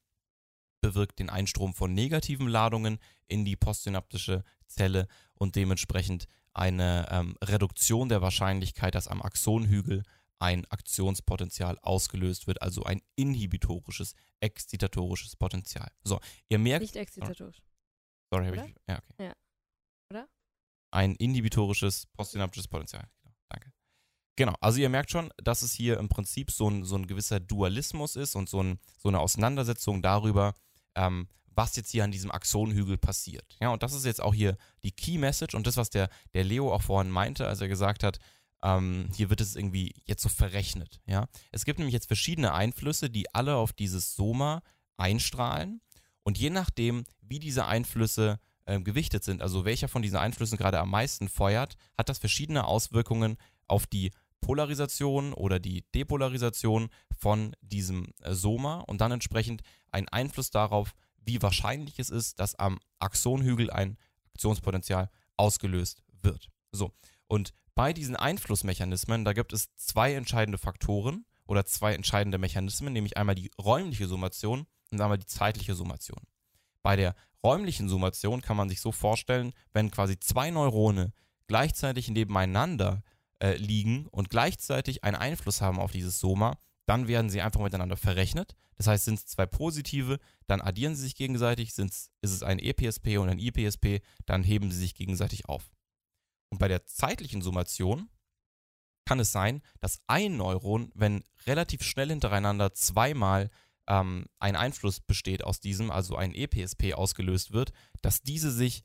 [0.82, 6.28] bewirkt den Einstrom von negativen Ladungen in die postsynaptische Zelle und dementsprechend
[6.60, 10.04] eine ähm, Reduktion der Wahrscheinlichkeit, dass am Axonhügel
[10.39, 15.89] ein Aktionspotenzial ausgelöst wird, also ein inhibitorisches, exzitatorisches Potenzial.
[16.04, 16.19] So,
[16.50, 16.82] ihr merkt.
[16.82, 17.62] Nicht exzitatorisch.
[18.32, 18.76] Sorry, habe ich.
[18.88, 19.26] Ja, okay.
[19.26, 19.34] Ja.
[20.12, 20.28] Oder?
[20.91, 23.08] Ein inhibitorisches, postsynaptisches Potenzial.
[23.22, 23.74] Genau, danke.
[24.36, 27.39] Genau, also ihr merkt schon, dass es hier im Prinzip so ein, so ein gewisser
[27.39, 30.56] Dualismus ist und so, ein, so eine Auseinandersetzung darüber,
[30.95, 33.58] ähm, was jetzt hier an diesem Axonhügel passiert.
[33.60, 36.44] Ja, und das ist jetzt auch hier die Key Message und das, was der, der
[36.44, 38.20] Leo auch vorhin meinte, als er gesagt hat,
[38.64, 41.02] ähm, hier wird es irgendwie jetzt so verrechnet.
[41.06, 44.62] Ja, es gibt nämlich jetzt verschiedene Einflüsse, die alle auf dieses Soma
[44.98, 45.82] einstrahlen
[46.24, 50.80] und je nachdem, wie diese Einflüsse äh, gewichtet sind, also welcher von diesen Einflüssen gerade
[50.80, 58.14] am meisten feuert, hat das verschiedene Auswirkungen auf die Polarisation oder die Depolarisation von diesem
[58.22, 60.94] äh, Soma und dann entsprechend einen Einfluss darauf,
[61.26, 66.50] wie wahrscheinlich es ist, dass am Axonhügel ein Aktionspotenzial ausgelöst wird.
[66.72, 66.94] So,
[67.28, 73.18] und bei diesen Einflussmechanismen, da gibt es zwei entscheidende Faktoren oder zwei entscheidende Mechanismen, nämlich
[73.18, 76.22] einmal die räumliche Summation und einmal die zeitliche Summation.
[76.84, 81.14] Bei der räumlichen Summation kann man sich so vorstellen, wenn quasi zwei Neurone
[81.48, 83.02] gleichzeitig nebeneinander
[83.40, 86.58] äh, liegen und gleichzeitig einen Einfluss haben auf dieses Soma,
[86.89, 88.56] dann werden sie einfach miteinander verrechnet.
[88.78, 92.58] Das heißt, sind es zwei positive, dann addieren sie sich gegenseitig, sind's, ist es ein
[92.58, 95.69] EPSP und ein IPSP, dann heben sie sich gegenseitig auf.
[96.52, 98.10] Und bei der zeitlichen Summation
[99.06, 103.52] kann es sein, dass ein Neuron, wenn relativ schnell hintereinander zweimal
[103.88, 107.71] ähm, ein Einfluss besteht aus diesem, also ein EPSP ausgelöst wird,
[108.02, 108.84] dass diese sich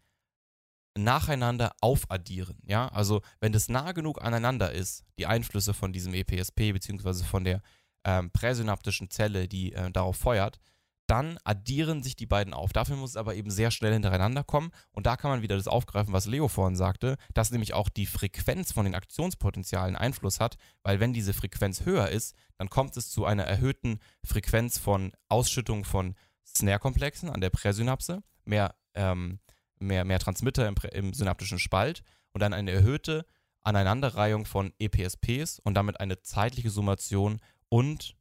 [0.94, 2.58] nacheinander aufaddieren.
[2.66, 7.44] Ja, also wenn das nah genug aneinander ist, die Einflüsse von diesem EPSP beziehungsweise von
[7.44, 7.62] der
[8.04, 10.60] ähm, präsynaptischen Zelle, die äh, darauf feuert,
[11.06, 12.72] dann addieren sich die beiden auf.
[12.72, 14.70] Dafür muss es aber eben sehr schnell hintereinander kommen.
[14.90, 18.06] Und da kann man wieder das aufgreifen, was Leo vorhin sagte, dass nämlich auch die
[18.06, 23.10] Frequenz von den Aktionspotenzialen Einfluss hat, weil wenn diese Frequenz höher ist, dann kommt es
[23.10, 26.14] zu einer erhöhten Frequenz von Ausschüttung von
[26.46, 29.40] Snare-Komplexen an der Präsynapse, mehr, ähm,
[29.78, 33.26] mehr, mehr Transmitter im, im synaptischen Spalt und dann eine erhöhte
[33.60, 37.40] Aneinanderreihung von EPSPs und damit eine zeitliche Summation
[37.74, 38.16] und,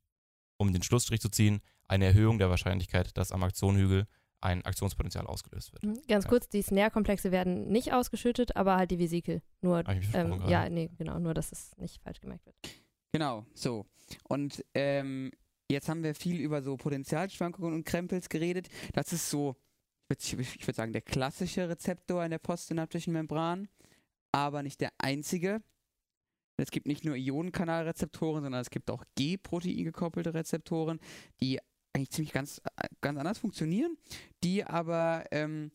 [0.57, 4.07] um den Schlussstrich zu ziehen, eine Erhöhung der Wahrscheinlichkeit, dass am Aktionhügel
[4.41, 5.83] ein Aktionspotenzial ausgelöst wird.
[5.83, 6.01] Mhm.
[6.07, 6.29] Ganz Ja.
[6.29, 9.43] kurz, die Snare-Komplexe werden nicht ausgeschüttet, aber halt die Vesikel.
[9.61, 12.55] Nur, ähm, ja, nee, genau, nur, dass es nicht falsch gemerkt wird.
[13.11, 13.85] Genau, so.
[14.27, 15.29] Und ähm,
[15.69, 18.69] jetzt haben wir viel über so Potentialschwankungen und Krempels geredet.
[18.93, 19.55] Das ist so,
[20.09, 23.69] ich würde würd sagen, der klassische Rezeptor in der postsynaptischen Membran,
[24.31, 25.61] aber nicht der einzige.
[26.57, 30.99] Es gibt nicht nur Ionenkanalrezeptoren, sondern es gibt auch G-Protein gekoppelte Rezeptoren,
[31.41, 31.59] die
[31.93, 33.97] eigentlich ziemlich ganz, äh, ganz anders funktionieren,
[34.43, 35.71] die aber ähm,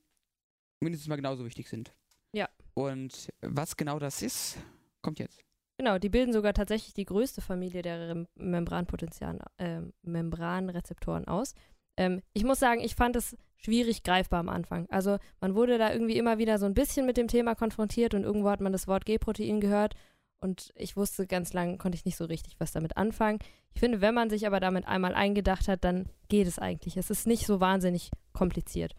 [0.81, 1.95] mindestens mal genauso wichtig sind.
[2.33, 2.49] Ja.
[2.75, 4.59] Und was genau das ist,
[5.03, 5.41] kommt jetzt.
[5.79, 11.55] Genau, die bilden sogar tatsächlich die größte Familie der Rem Membranpotenzialen, äh, Membranrezeptoren aus.
[11.97, 14.89] Ähm, ich muss sagen, ich fand es schwierig greifbar am Anfang.
[14.91, 18.25] Also man wurde da irgendwie immer wieder so ein bisschen mit dem Thema konfrontiert und
[18.25, 19.95] irgendwo hat man das Wort G-Protein gehört
[20.41, 23.41] und ich wusste ganz lang, konnte ich nicht so richtig was damit anfangen.
[23.75, 26.97] Ich finde, wenn man sich aber damit einmal eingedacht hat, dann geht es eigentlich.
[26.97, 28.95] Es ist nicht so wahnsinnig kompliziert.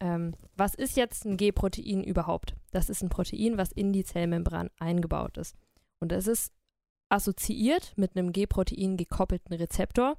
[0.00, 2.54] Ähm, was ist jetzt ein G-Protein überhaupt?
[2.70, 5.56] Das ist ein Protein, was in die Zellmembran eingebaut ist.
[6.00, 6.52] Und es ist
[7.08, 10.16] assoziiert mit einem G-Protein gekoppelten Rezeptor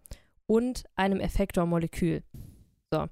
[0.48, 2.24] und einem Effektormolekül.
[2.92, 3.08] So.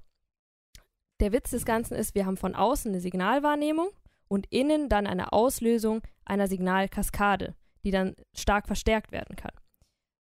[1.20, 3.90] Der Witz des Ganzen ist, wir haben von außen eine Signalwahrnehmung
[4.28, 9.52] und innen dann eine Auslösung einer Signalkaskade, die dann stark verstärkt werden kann.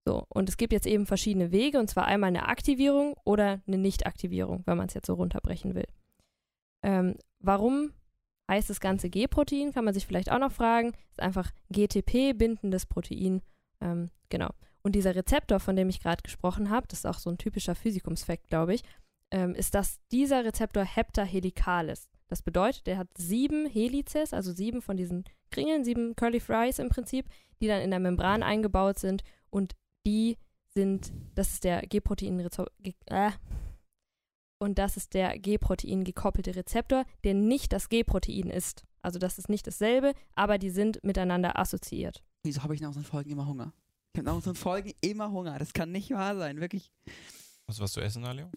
[0.07, 3.79] So, und es gibt jetzt eben verschiedene Wege, und zwar einmal eine Aktivierung oder eine
[3.79, 5.89] Nichtaktivierung, wenn man es jetzt so runterbrechen will.
[6.85, 7.93] Ähm, warum
[8.49, 10.93] heißt das ganze G-Protein, kann man sich vielleicht auch noch fragen.
[11.11, 13.43] Ist einfach GTP-bindendes Protein.
[13.81, 14.51] Ähm, genau.
[14.83, 17.75] Und dieser Rezeptor, von dem ich gerade gesprochen habe, das ist auch so ein typischer
[17.75, 18.85] Physikumsfakt, glaube ich,
[19.31, 22.09] ähm, ist, dass dieser Rezeptor heptahedikal ist.
[22.29, 26.89] Das bedeutet, der hat sieben Helices, also sieben von diesen Kringeln, sieben Curly Fries im
[26.89, 27.27] Prinzip,
[27.61, 30.37] die dann in der Membran eingebaut sind und die
[30.75, 32.49] sind, das ist der G-Protein
[33.07, 33.31] äh,
[34.59, 38.85] und das ist der G-Protein gekoppelte Rezeptor, der nicht das G-Protein ist.
[39.03, 42.23] Also das ist nicht dasselbe, aber die sind miteinander assoziiert.
[42.43, 43.73] Wieso habe ich nach unseren Folgen immer Hunger?
[44.13, 45.59] Ich habe nach unseren Folgen immer Hunger.
[45.59, 46.91] Das kann nicht wahr sein, wirklich.
[47.69, 48.49] Was was zu essen, Alio?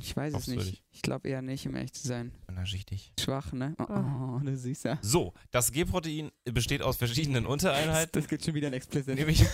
[0.00, 0.82] Ich weiß Hoffst es du nicht.
[0.90, 2.32] Ich glaube eher nicht, um ehrlich zu sein.
[2.48, 3.12] Unerschichtig.
[3.20, 3.76] Schwach, ne?
[3.78, 4.36] Oh, Ah.
[4.36, 4.98] oh du Süßer.
[5.02, 8.10] So, das G-Protein besteht aus verschiedenen Untereinheiten.
[8.20, 9.14] Das gibt schon wieder ein Explicit.
[9.14, 9.44] nämlich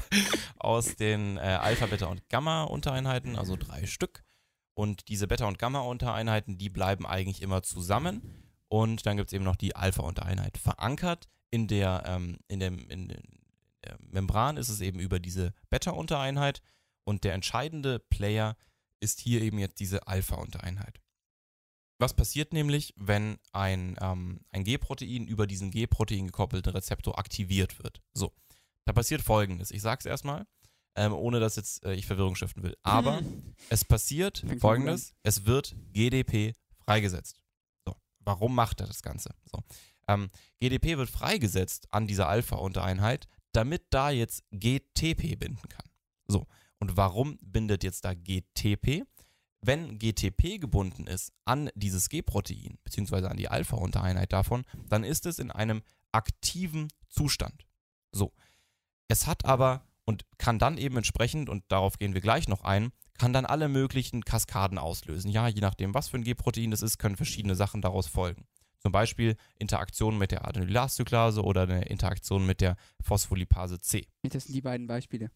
[0.58, 4.22] aus den äh, Alpha, Beta und Gamma-Untereinheiten, also drei Stück.
[4.74, 8.22] Und diese Beta- und Gamma-Untereinheiten, die bleiben eigentlich immer zusammen.
[8.68, 10.56] Und dann gibt es eben noch die Alpha-Untereinheit.
[10.56, 16.62] Verankert in der, ähm, in, dem, in der Membran ist es eben über diese Beta-Untereinheit.
[17.04, 18.56] Und der entscheidende Player
[19.00, 21.00] ist hier eben jetzt diese Alpha-Untereinheit.
[21.98, 28.00] Was passiert nämlich, wenn ein, ähm, ein G-Protein über diesen G-Protein gekoppelten Rezeptor aktiviert wird?
[28.14, 28.32] So,
[28.86, 29.70] da passiert folgendes.
[29.70, 30.46] Ich sag's erstmal,
[30.96, 32.74] ähm, ohne dass jetzt äh, ich Verwirrung stiften will.
[32.82, 33.20] Aber
[33.68, 37.42] es passiert folgendes: Es wird GDP freigesetzt.
[37.84, 39.34] So, warum macht er das Ganze?
[39.44, 39.62] So,
[40.08, 45.84] ähm, GDP wird freigesetzt an dieser Alpha-Untereinheit, damit da jetzt GTP binden kann.
[46.28, 46.46] So,
[46.80, 49.04] und warum bindet jetzt da GTP?
[49.62, 55.38] Wenn GTP gebunden ist an dieses G-Protein, beziehungsweise an die Alpha-Untereinheit davon, dann ist es
[55.38, 57.66] in einem aktiven Zustand.
[58.10, 58.32] So.
[59.08, 62.90] Es hat aber und kann dann eben entsprechend, und darauf gehen wir gleich noch ein,
[63.18, 65.30] kann dann alle möglichen Kaskaden auslösen.
[65.30, 68.46] Ja, je nachdem, was für ein G-Protein das ist, können verschiedene Sachen daraus folgen.
[68.78, 74.06] Zum Beispiel Interaktion mit der Adenylazcyclase oder eine Interaktion mit der Phospholipase C.
[74.22, 75.30] Das sind die beiden Beispiele.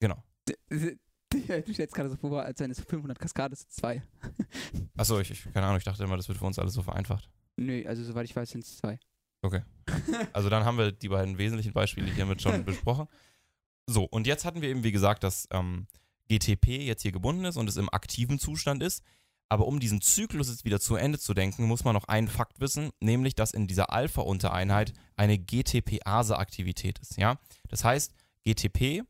[0.00, 0.24] Genau.
[1.32, 4.02] Du stellst gerade so vor, als wenn es 500 Kaskade ist, zwei.
[4.96, 7.30] Achso, ich, ich, keine Ahnung, ich dachte immer, das wird für uns alles so vereinfacht.
[7.56, 8.98] Nö, also soweit ich weiß, sind es zwei.
[9.42, 9.62] Okay.
[10.32, 13.06] Also dann haben wir die beiden wesentlichen Beispiele hiermit schon besprochen.
[13.86, 15.86] So, und jetzt hatten wir eben, wie gesagt, dass ähm,
[16.28, 19.04] GTP jetzt hier gebunden ist und es im aktiven Zustand ist.
[19.48, 22.60] Aber um diesen Zyklus jetzt wieder zu Ende zu denken, muss man noch einen Fakt
[22.60, 27.16] wissen, nämlich, dass in dieser Alpha-Untereinheit eine GTPase-Aktivität ist.
[27.18, 27.38] Ja?
[27.68, 29.02] Das heißt, GTP,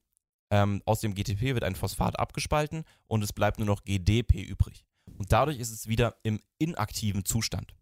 [0.50, 4.84] ähm, aus dem GTP wird ein Phosphat abgespalten und es bleibt nur noch GDP übrig.
[5.16, 7.74] Und dadurch ist es wieder im inaktiven Zustand.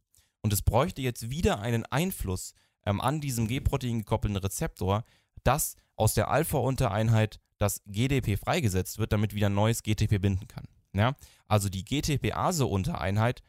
[0.42, 2.54] Und es bräuchte jetzt wieder einen Einfluss
[2.84, 5.04] ähm, an diesem G-Protein gekoppelten Rezeptor,
[5.44, 10.66] dass aus der Alpha-Untereinheit das GDP freigesetzt wird, damit wieder neues GTP binden kann.
[10.92, 11.16] Ja?
[11.46, 13.42] Also die GTPase-Untereinheit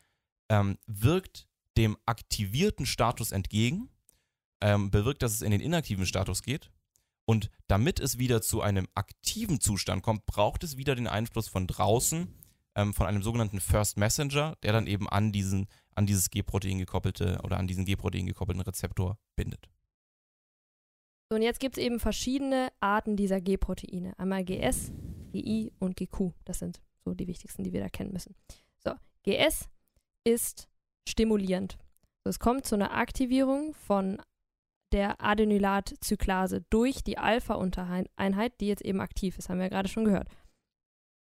[0.50, 3.90] ähm, wirkt dem aktivierten Status entgegen,
[4.62, 6.72] ähm, bewirkt, dass es in den inaktiven Status geht.
[7.30, 11.68] Und damit es wieder zu einem aktiven Zustand kommt, braucht es wieder den Einfluss von
[11.68, 12.28] draußen,
[12.74, 17.40] ähm, von einem sogenannten First Messenger, der dann eben an diesen, an dieses G-Protein gekoppelte
[17.44, 19.70] oder an diesen G-Protein gekoppelten Rezeptor bindet.
[21.30, 24.18] So, und jetzt gibt es eben verschiedene Arten dieser G-Proteine.
[24.18, 24.92] Einmal GS,
[25.32, 26.32] GI und GQ.
[26.46, 28.34] Das sind so die wichtigsten, die wir da kennen müssen.
[28.80, 29.70] So, GS
[30.24, 30.68] ist
[31.08, 31.78] stimulierend.
[32.24, 34.20] Es kommt zu einer Aktivierung von
[34.92, 40.06] der Adenylatcyclase durch die Alpha-Untereinheit, die jetzt eben aktiv ist, haben wir ja gerade schon
[40.06, 40.30] gehört.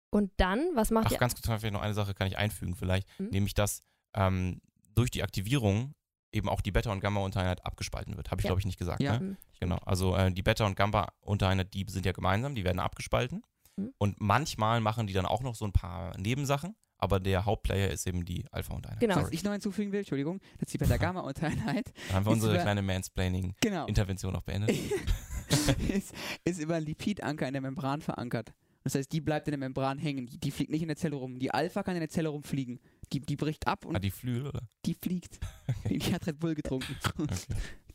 [0.09, 2.75] Und dann, was macht Ach, die ganz kurz vielleicht noch eine Sache kann ich einfügen
[2.75, 3.29] vielleicht, Mhm.
[3.29, 3.83] nämlich dass
[4.15, 4.61] ähm,
[4.95, 5.93] durch die Aktivierung
[6.31, 8.31] eben auch die Beta- und Gamma-Untereinheit abgespalten wird.
[8.31, 8.49] Habe ich, Ja.
[8.49, 9.01] glaube ich, nicht gesagt.
[9.01, 9.13] Ja.
[9.13, 9.19] Ne?
[9.19, 9.77] Hm, Genau.
[9.85, 13.43] Also äh, die Beta- und Gamma-Untereinheit, die sind ja gemeinsam, die werden abgespalten.
[13.75, 13.93] Mhm.
[13.97, 18.07] Und manchmal machen die dann auch noch so ein paar Nebensachen, aber der Hauptplayer ist
[18.07, 18.99] eben die Alpha-Untereinheit.
[19.01, 19.15] Genau.
[19.15, 19.35] Was Sorry.
[19.35, 22.81] ich noch hinzufügen will, Entschuldigung, dass die Beta-Gamma-Untereinheit Dann haben wir ist unsere über- kleine
[22.81, 24.71] Mansplaining-Intervention genau, auch beendet.
[25.89, 28.53] ist, ist über einen Lipidanker in der Membran verankert.
[28.83, 30.27] Das heißt, die bleibt in der Membran hängen.
[30.27, 31.39] Die, die fliegt nicht in der Zelle rum.
[31.39, 32.79] Die Alpha kann in der Zelle rumfliegen.
[33.11, 34.61] Die, die bricht ab und Ah, die Flügel, oder?
[34.85, 35.39] die fliegt.
[35.89, 36.95] Die, die hat Red Bull getrunken.
[37.19, 37.35] Okay.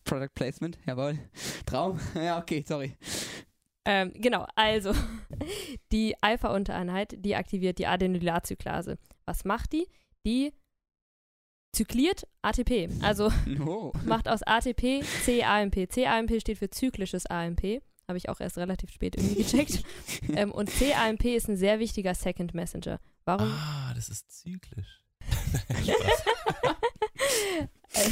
[0.05, 1.19] Product Placement, jawohl.
[1.65, 1.99] Traum.
[2.15, 2.95] Ja, okay, sorry.
[3.85, 4.93] Ähm, genau, also
[5.93, 8.99] die Alpha-Untereinheit, die aktiviert die Adenylatcyclase.
[9.25, 9.87] Was macht die?
[10.25, 10.53] Die
[11.75, 12.89] zykliert ATP.
[13.03, 13.33] Also
[13.67, 13.93] Oh.
[14.05, 15.89] macht aus ATP CAMP.
[15.89, 17.83] CAMP steht für zyklisches AMP.
[18.09, 19.85] Habe ich auch erst relativ spät irgendwie gecheckt.
[20.35, 22.99] ähm, und CAMP ist ein sehr wichtiger Second Messenger.
[23.25, 23.49] Warum?
[23.49, 25.03] Ah, das ist zyklisch.
[25.83, 26.25] Spaß.
[27.95, 28.11] Äh,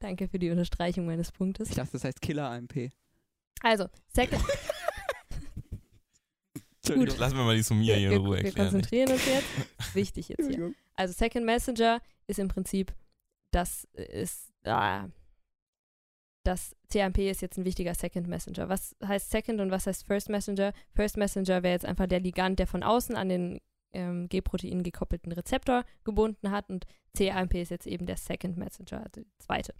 [0.00, 1.70] Danke für die Unterstreichung meines Punktes.
[1.70, 2.90] Ich dachte, das heißt Killer AMP.
[3.60, 4.42] Also, Second.
[6.84, 7.18] Entschuldigung.
[7.18, 8.70] Lassen wir mal die Sumia hier in wir, Ruhe wir erklären.
[8.70, 9.46] konzentrieren uns jetzt.
[9.94, 10.72] Wichtig jetzt hier.
[10.94, 12.92] Also Second Messenger ist im Prinzip,
[13.52, 15.08] das ist, ah,
[16.44, 18.68] das CMP ist jetzt ein wichtiger Second Messenger.
[18.68, 20.72] Was heißt Second und was heißt First Messenger?
[20.94, 23.60] First Messenger wäre jetzt einfach der Ligand, der von außen an den
[23.92, 26.86] ähm, G-Protein gekoppelten Rezeptor gebunden hat und
[27.16, 29.74] CAMP ist jetzt eben der Second Messenger, also der zweite.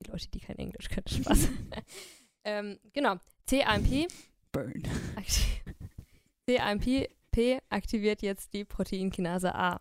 [0.00, 1.48] Die Leute, die kein Englisch können, Spaß.
[2.48, 4.08] ähm, genau, CAMP,
[4.52, 4.82] Burn.
[6.46, 7.08] CAMP
[7.68, 9.80] aktiviert jetzt die Proteinkinase A.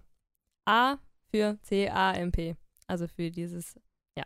[0.66, 0.98] A
[1.32, 3.76] für CAMP, also für dieses,
[4.18, 4.26] ja.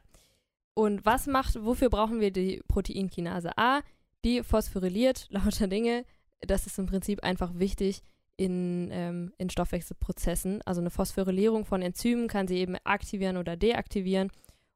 [0.74, 3.82] Und was macht, wofür brauchen wir die Proteinkinase A?
[4.26, 6.06] Die phosphoryliert lauter Dinge.
[6.42, 8.02] Das ist im Prinzip einfach wichtig
[8.38, 10.62] in, ähm, in Stoffwechselprozessen.
[10.64, 14.32] Also eine Phosphorylierung von Enzymen kann sie eben aktivieren oder deaktivieren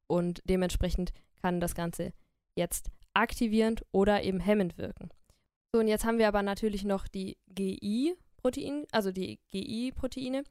[0.08, 2.14] und dementsprechend kann das Ganze
[2.56, 5.10] jetzt aktivierend oder eben hemmend wirken.
[5.74, 10.44] So, und jetzt haben wir aber natürlich noch die GI-Protein, also die GI-Proteine.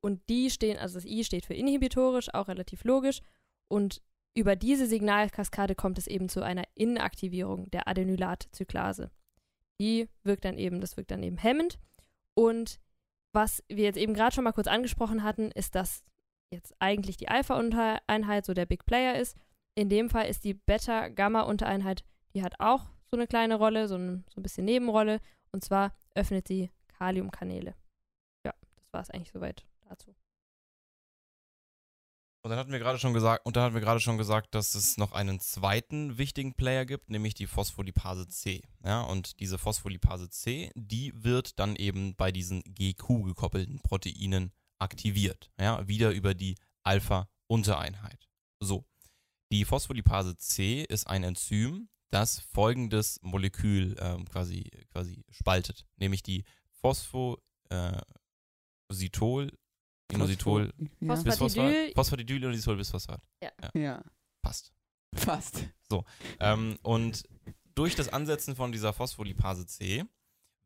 [0.00, 3.20] Und die stehen, also das I steht für inhibitorisch, auch relativ logisch.
[3.68, 4.02] Und
[4.34, 9.10] über diese Signalkaskade kommt es eben zu einer Inaktivierung der Adenylatzyklase.
[9.80, 11.78] Die wirkt dann eben, das wirkt dann eben hemmend.
[12.34, 12.78] Und
[13.32, 16.04] was wir jetzt eben gerade schon mal kurz angesprochen hatten, ist, dass
[16.50, 19.36] jetzt eigentlich die Alpha-Untereinheit so der Big Player ist.
[19.76, 22.02] In dem Fall ist die Beta-Gamma-Untereinheit,
[22.34, 25.20] die hat auch so eine kleine Rolle, so ein, so ein bisschen Nebenrolle.
[25.52, 27.74] Und zwar öffnet sie Kaliumkanäle.
[28.44, 30.14] Ja, das war es eigentlich soweit dazu.
[32.42, 34.74] Und dann hatten wir gerade schon gesagt, und dann hatten wir gerade schon gesagt, dass
[34.74, 38.62] es noch einen zweiten wichtigen Player gibt, nämlich die Phospholipase C.
[38.82, 45.50] Ja, und diese Phospholipase C, die wird dann eben bei diesen GQ gekoppelten Proteinen aktiviert.
[45.60, 48.30] Ja, wieder über die Alpha-Untereinheit.
[48.60, 48.86] So.
[49.56, 56.44] Die Phospholipase C ist ein Enzym, das folgendes Molekül ähm, quasi, quasi spaltet, nämlich die
[56.82, 57.40] Phosphositol,
[60.12, 61.14] Inositol, Ja.
[61.14, 63.22] Phosphor- bis Phosphat, Phosphatidyl- Inositol bis Phosphat.
[63.72, 64.04] ja,
[64.42, 64.74] Passt.
[65.14, 65.64] fast.
[66.38, 67.22] Ähm, und
[67.74, 70.04] durch das Ansetzen von dieser Phospholipase C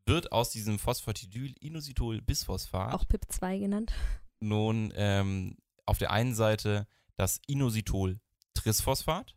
[0.05, 3.93] wird aus diesem Phosphatidyl, Inositol bis Phosphat Auch PIP2 genannt.
[4.41, 8.19] nun ähm, auf der einen Seite das Inositol
[8.63, 9.35] Trisphosphat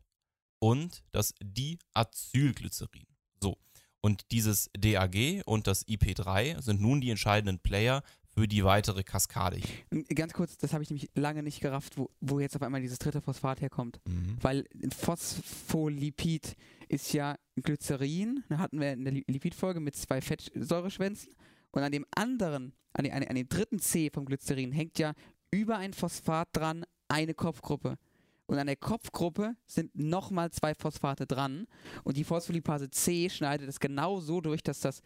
[0.60, 3.06] und das Diacylglycerin.
[3.40, 3.56] So.
[4.00, 8.02] Und dieses DAG und das IP3 sind nun die entscheidenden Player
[8.36, 9.60] für die weitere Kaskade.
[9.90, 12.80] Und Ganz kurz, das habe ich nämlich lange nicht gerafft, wo, wo jetzt auf einmal
[12.80, 14.00] dieses dritte Phosphat herkommt.
[14.06, 14.36] Mhm.
[14.40, 14.64] Weil
[14.96, 16.56] Phospholipid
[16.88, 21.32] ist ja Glycerin, da hatten wir in der Li- Lipidfolge mit zwei Fettsäureschwänzen.
[21.70, 25.14] Und an dem anderen, an, dem- an dem dritten C vom Glycerin hängt ja
[25.50, 27.96] über ein Phosphat dran eine Kopfgruppe.
[28.46, 31.66] Und an der Kopfgruppe sind nochmal zwei Phosphate dran.
[32.02, 35.00] Und die Phospholipase C schneidet es genau so durch, dass das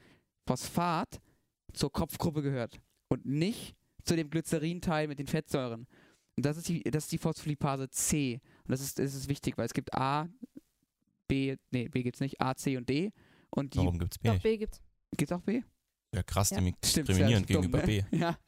[0.46, 1.20] Phosphat
[1.72, 2.81] zur Kopfgruppe gehört.
[3.09, 5.87] Und nicht zu dem Glycerinteil mit den Fettsäuren.
[6.37, 8.40] Und das ist die, das ist die Phospholipase C.
[8.64, 10.29] Und das ist, das ist wichtig, weil es gibt A,
[11.29, 13.12] B, nee, B gibt's nicht, A, C und D.
[13.51, 14.42] Und die, Warum gibt es B Doch, nicht?
[14.42, 14.81] B gibt's.
[15.16, 15.62] gibt's auch B?
[16.14, 16.61] Ja, krass, Ja.
[16.61, 18.03] diskriminierend ja, dumm, gegenüber B.
[18.03, 18.09] ne?
[18.18, 18.38] Ja.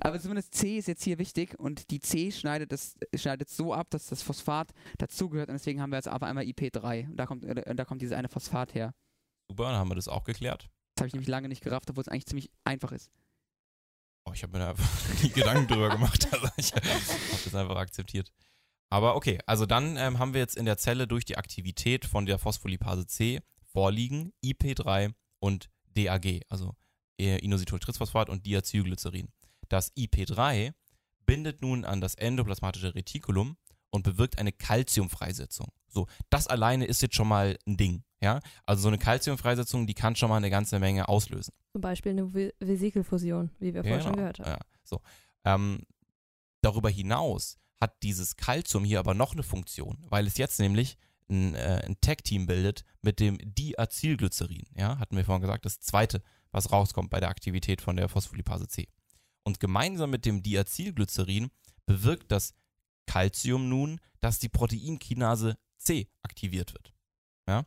[0.00, 3.90] Aber zumindest C ist jetzt hier wichtig und die C schneidet es schneidet so ab,
[3.90, 7.44] dass das Phosphat dazugehört und deswegen haben wir jetzt auf einmal IP3 und da kommt,
[7.44, 8.94] äh, da kommt dieses eine Phosphat her.
[9.50, 10.68] Super, dann haben wir das auch geklärt.
[10.94, 13.10] Das habe ich nämlich lange nicht gerafft, obwohl es eigentlich ziemlich einfach ist.
[14.26, 14.88] Oh, ich habe mir da einfach
[15.22, 16.28] nie Gedanken drüber gemacht.
[16.32, 16.86] Also ich habe
[17.44, 18.30] das einfach akzeptiert.
[18.90, 22.26] Aber okay, also dann ähm, haben wir jetzt in der Zelle durch die Aktivität von
[22.26, 23.40] der Phospholipase C
[23.72, 26.74] vorliegen IP3 und DAG, also
[27.18, 29.28] Inositoltrisphosphat und Diacylglycerin.
[29.68, 30.72] Das IP3
[31.26, 33.56] bindet nun an das endoplasmatische Retikulum
[33.90, 35.68] und bewirkt eine Calciumfreisetzung.
[35.88, 38.40] So, das alleine ist jetzt schon mal ein Ding, ja?
[38.66, 41.52] Also so eine Calciumfreisetzung, die kann schon mal eine ganze Menge auslösen.
[41.72, 44.50] Zum Beispiel eine Ve- Vesikelfusion, wie wir vorher schon Genau, gehört haben.
[44.50, 45.00] Ja, so.
[45.44, 45.82] Ähm,
[46.60, 50.98] darüber hinaus hat dieses Calcium hier aber noch eine Funktion, weil es jetzt nämlich
[51.30, 54.64] ein, äh, ein Tag-Team bildet mit dem Diacylglycerin.
[54.74, 58.68] Ja, hatten wir vorhin gesagt, das zweite, was rauskommt bei der Aktivität von der Phospholipase
[58.68, 58.88] C.
[59.44, 61.50] Und gemeinsam mit dem Diacylglycerin
[61.86, 62.54] bewirkt das
[63.06, 66.92] Calcium nun, dass die Proteinkinase C aktiviert wird.
[67.48, 67.64] Ja.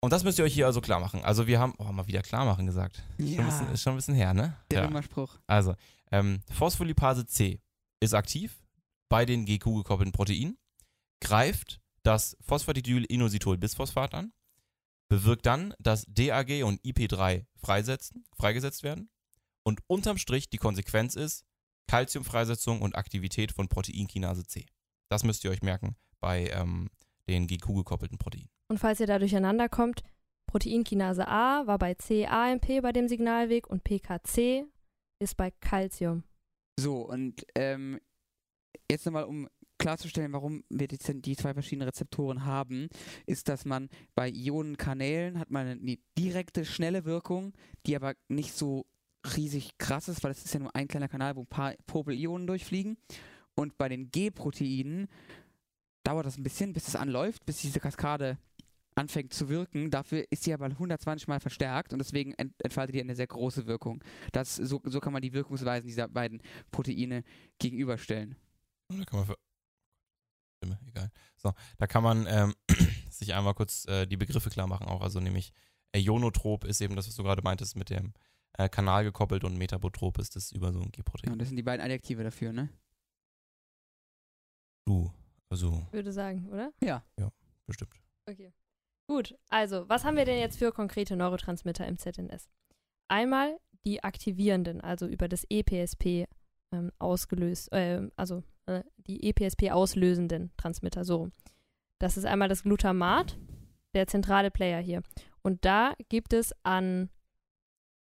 [0.00, 1.22] Und das müsst ihr euch hier also klar machen.
[1.22, 3.02] Also wir haben, oh, mal wieder klar machen gesagt.
[3.18, 4.56] Schon ein bisschen, ist schon ein bisschen her, ne?
[4.70, 5.02] der Ja.
[5.02, 5.38] Spruch.
[5.46, 5.74] Also,
[6.10, 7.60] ähm, Phospholipase C
[8.00, 8.64] ist aktiv
[9.08, 10.58] bei den GQ-gekoppelten Proteinen,
[11.20, 14.32] greift das Phosphatidyl-Inositol-Bisphosphat an,
[15.12, 19.10] bewirkt dann, dass DAG und IP3 freisetzen, freigesetzt werden
[19.62, 21.44] und unterm Strich die Konsequenz ist
[21.86, 24.64] Calciumfreisetzung und Aktivität von Proteinkinase C.
[25.10, 26.88] Das müsst ihr euch merken bei ähm,
[27.28, 28.48] den GQ-gekoppelten Proteinen.
[28.68, 30.02] Und falls ihr da durcheinander kommt,
[30.46, 34.64] Proteinkinase A war bei CAMP bei dem Signalweg und PKC
[35.18, 36.24] ist bei Calcium.
[36.80, 38.00] So, und ähm,
[38.90, 39.46] jetzt nochmal, um
[39.82, 42.88] klarzustellen, warum wir die, die zwei verschiedenen Rezeptoren haben,
[43.26, 47.52] ist, dass man bei Ionenkanälen hat man eine direkte, schnelle Wirkung,
[47.86, 48.86] die aber nicht so
[49.36, 52.46] riesig krass ist, weil es ist ja nur ein kleiner Kanal, wo ein paar Popel-Ionen
[52.46, 52.96] durchfliegen.
[53.54, 55.08] Und bei den G-Proteinen
[56.04, 58.38] dauert das ein bisschen, bis es anläuft, bis diese Kaskade
[58.94, 59.90] anfängt zu wirken.
[59.90, 63.66] Dafür ist sie aber 120 Mal verstärkt und deswegen ent entfaltet die eine sehr große
[63.66, 64.02] Wirkung.
[64.30, 67.24] Das, so, so kann man die Wirkungsweisen dieser beiden Proteine
[67.58, 68.36] gegenüberstellen.
[68.88, 69.38] Da kann man für
[70.62, 71.10] Stimme, egal.
[71.36, 72.54] So, da kann man ähm,
[73.10, 75.00] sich einmal kurz äh, die Begriffe klar machen auch.
[75.00, 75.52] Also nämlich
[75.92, 78.14] äh, Ionotrop ist eben das, was du gerade meintest, mit dem
[78.58, 81.32] äh, Kanal gekoppelt und Metabotrop ist das über so ein Ja, G-Protein.
[81.32, 82.68] und das sind die beiden Adjektive dafür, ne?
[84.86, 85.12] Du,
[85.48, 86.72] also Würde sagen, oder?
[87.66, 87.94] bestimmt.
[88.28, 88.52] Okay.
[89.08, 92.48] Gut, also, was haben wir denn jetzt für konkrete Neurotransmitter im ZNS?
[93.08, 96.26] Einmal die aktivierenden, also über das EPSP
[96.72, 98.42] ähm, ausgelöst, äh, also
[98.76, 101.28] äh, die EPSP auslösenden Transmitter, so.
[101.98, 103.38] Das ist einmal das Glutamat,
[103.94, 105.02] der zentrale Player hier.
[105.42, 107.10] Und da gibt es an,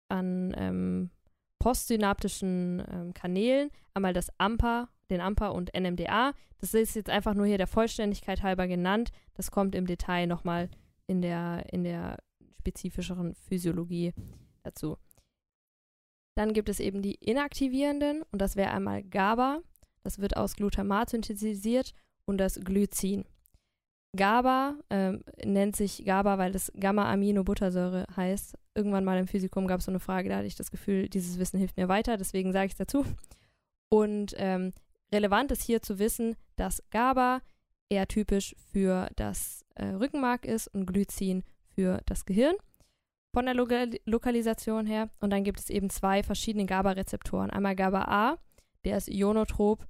[0.08, 1.10] an ähm,
[1.58, 6.32] postsynaptischen ähm, Kanälen einmal das AMPA, den AMPA und NMDA.
[6.60, 9.10] Das ist jetzt einfach nur hier der Vollständigkeit halber genannt.
[9.34, 10.70] Das kommt im Detail nochmal
[11.06, 12.18] in der, in der
[12.60, 14.12] spezifischeren Physiologie
[14.62, 14.98] dazu.
[16.36, 19.60] Dann gibt es eben die inaktivierenden und das wäre einmal GABA.
[20.08, 21.92] Das wird aus Glutamat synthetisiert
[22.24, 23.26] und das Glycin.
[24.16, 28.56] GABA ähm, nennt sich GABA, weil es Gamma-Aminobuttersäure heißt.
[28.74, 31.38] Irgendwann mal im Physikum gab es so eine Frage, da hatte ich das Gefühl, dieses
[31.38, 33.04] Wissen hilft mir weiter, deswegen sage ich es dazu.
[33.90, 34.72] Und ähm,
[35.12, 37.42] relevant ist hier zu wissen, dass GABA
[37.90, 41.44] eher typisch für das äh, Rückenmark ist und Glycin
[41.74, 42.54] für das Gehirn
[43.34, 45.10] von der Loka Lokalisation her.
[45.20, 47.50] Und dann gibt es eben zwei verschiedene GABA-Rezeptoren.
[47.50, 48.38] Einmal GABA-A,
[48.86, 49.86] der ist ionotrop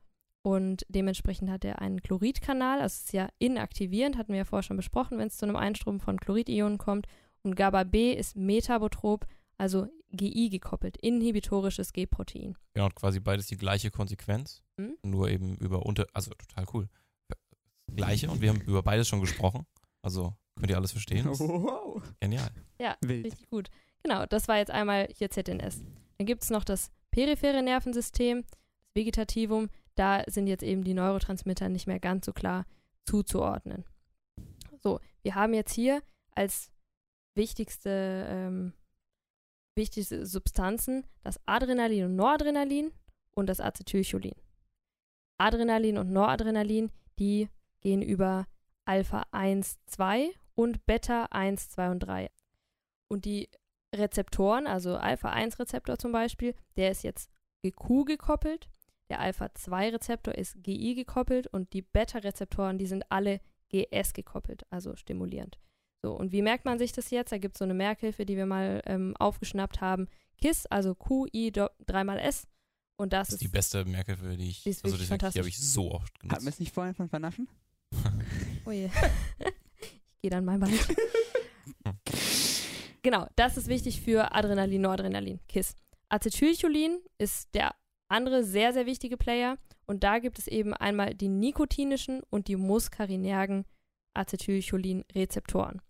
[0.57, 2.81] und dementsprechend hat er einen Chloridkanal.
[2.81, 5.57] Also es ist ja inaktivierend, hatten wir ja vorher schon besprochen, wenn es zu einem
[5.57, 7.07] Einstrom von Chloridionen kommt.
[7.43, 9.27] Und GABA-B ist metabotrop,
[9.59, 12.57] also GI gekoppelt, inhibitorisches G-Protein.
[12.75, 14.97] Genau, quasi beides die gleiche Konsequenz, Mhm.
[15.03, 16.89] nur eben über unter, also total cool.
[17.95, 19.67] Gleiche und wir haben über beides schon gesprochen.
[20.03, 21.27] Also könnt ihr alles verstehen.
[21.27, 22.03] Das Wow.
[22.21, 22.51] genial.
[23.01, 23.27] Wild.
[23.27, 23.69] Richtig gut.
[24.03, 25.83] Genau, das war jetzt einmal hier ZNS.
[26.19, 28.59] Dann gibt es noch das periphere Nervensystem, das
[28.95, 29.69] Vegetativum.
[29.99, 32.67] Da sind jetzt eben die Neurotransmitter nicht mehr ganz so klar
[33.05, 33.85] zuzuordnen.
[34.79, 36.03] So, wir haben jetzt hier
[36.37, 36.71] als
[37.35, 38.75] wichtigste, ähm,
[39.75, 42.93] wichtigste Substanzen das Adrenalin und Noradrenalin
[43.33, 44.37] und das Acetylcholin.
[45.37, 47.49] Adrenalin und Noradrenalin, die
[47.81, 48.47] gehen über
[48.85, 52.31] Alpha 1, 2 und Beta 1, 2 und 3.
[53.09, 53.49] Und die
[53.93, 57.31] Rezeptoren, also Alpha-1-Rezeptor zum Beispiel, der ist jetzt
[57.63, 58.69] GQ gekoppelt,
[59.11, 63.41] der Alpha-2-Rezeptor ist GI gekoppelt und die Beta-Rezeptoren, die sind alle
[63.71, 65.59] GS gekoppelt, also stimulierend.
[66.03, 67.33] So, und wie merkt man sich das jetzt?
[67.33, 70.09] Da gibt es so eine Merkhilfe, die wir mal ähm, aufgeschnappt haben.
[70.41, 71.53] KISS, also QI
[71.87, 72.47] dreimal S.
[73.01, 75.39] Und das, Das ist ist die beste Merkhilfe, die ich, Die ist also die, die
[75.39, 76.49] habe ich so oft Hatten wir genutzt.
[76.49, 77.49] es nicht vorhin von Vernaschen?
[78.65, 78.91] Oh je.
[79.81, 80.73] ich gehe dann mal bald.
[83.03, 85.75] genau, das ist wichtig für Adrenalin, Noradrenalin, KISS.
[86.11, 87.75] Acetylcholin ist der
[88.09, 89.59] andere sehr, sehr wichtige Player.
[89.87, 93.65] Und da gibt es eben einmal die nikotinischen und die muskarinergen
[94.15, 95.81] Acetylcholin-Rezeptoren.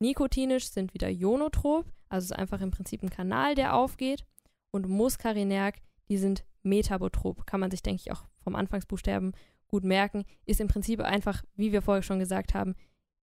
[0.00, 4.24] Nikotinisch sind wieder ionotrop, also es ist einfach im Prinzip ein Kanal, der aufgeht.
[4.72, 7.46] Und muskarinerg, die sind metabotrop.
[7.46, 9.32] Kann man sich, denke ich, auch vom Anfangsbuchstaben
[9.68, 12.74] gut merken, ist im Prinzip einfach, wie wir vorher schon gesagt haben,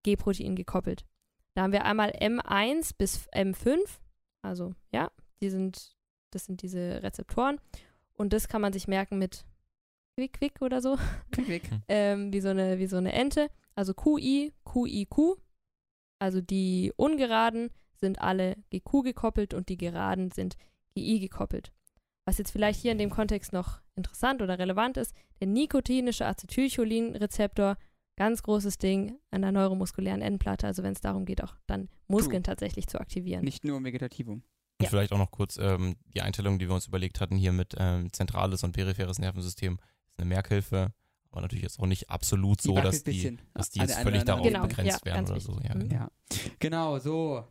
[0.05, 1.05] G-Protein gekoppelt.
[1.55, 3.79] Da haben wir einmal M1 bis M5,
[4.43, 5.97] also ja, die sind,
[6.31, 7.61] das sind diese Rezeptoren
[8.17, 9.45] und das kann man sich merken mit
[10.17, 10.99] Quick Quick oder so,
[11.31, 11.71] Klick weg.
[11.89, 13.51] ähm, wie, so eine, wie so eine Ente.
[13.75, 15.37] Also QI, QIQ,
[16.19, 20.57] also die ungeraden sind alle GQ gekoppelt und die geraden sind
[20.95, 21.73] GI gekoppelt.
[22.27, 27.77] Was jetzt vielleicht hier in dem Kontext noch interessant oder relevant ist, der nikotinische Acetylcholin-Rezeptor,
[28.17, 32.43] ganz großes Ding an der neuromuskulären Endplatte, also wenn es darum geht, auch dann Muskeln
[32.43, 33.45] tatsächlich zu aktivieren.
[33.45, 34.43] Nicht nur im Vegetativum.
[34.79, 34.91] Und Ja.
[34.91, 38.13] vielleicht auch noch kurz ähm, die Einteilung, die wir uns überlegt hatten hier mit ähm,
[38.13, 40.93] zentrales und peripheres Nervensystem, ist eine Merkhilfe,
[41.31, 44.21] aber natürlich jetzt auch nicht absolut so, wackelt dass die, dass die jetzt der völlig
[44.23, 45.59] oder darauf Genau, begrenzt ja, werden oder so.
[45.63, 45.75] Ja.
[45.75, 45.89] Mhm.
[45.89, 45.95] genau.
[45.95, 46.11] Ja,
[46.59, 47.45] genau, so.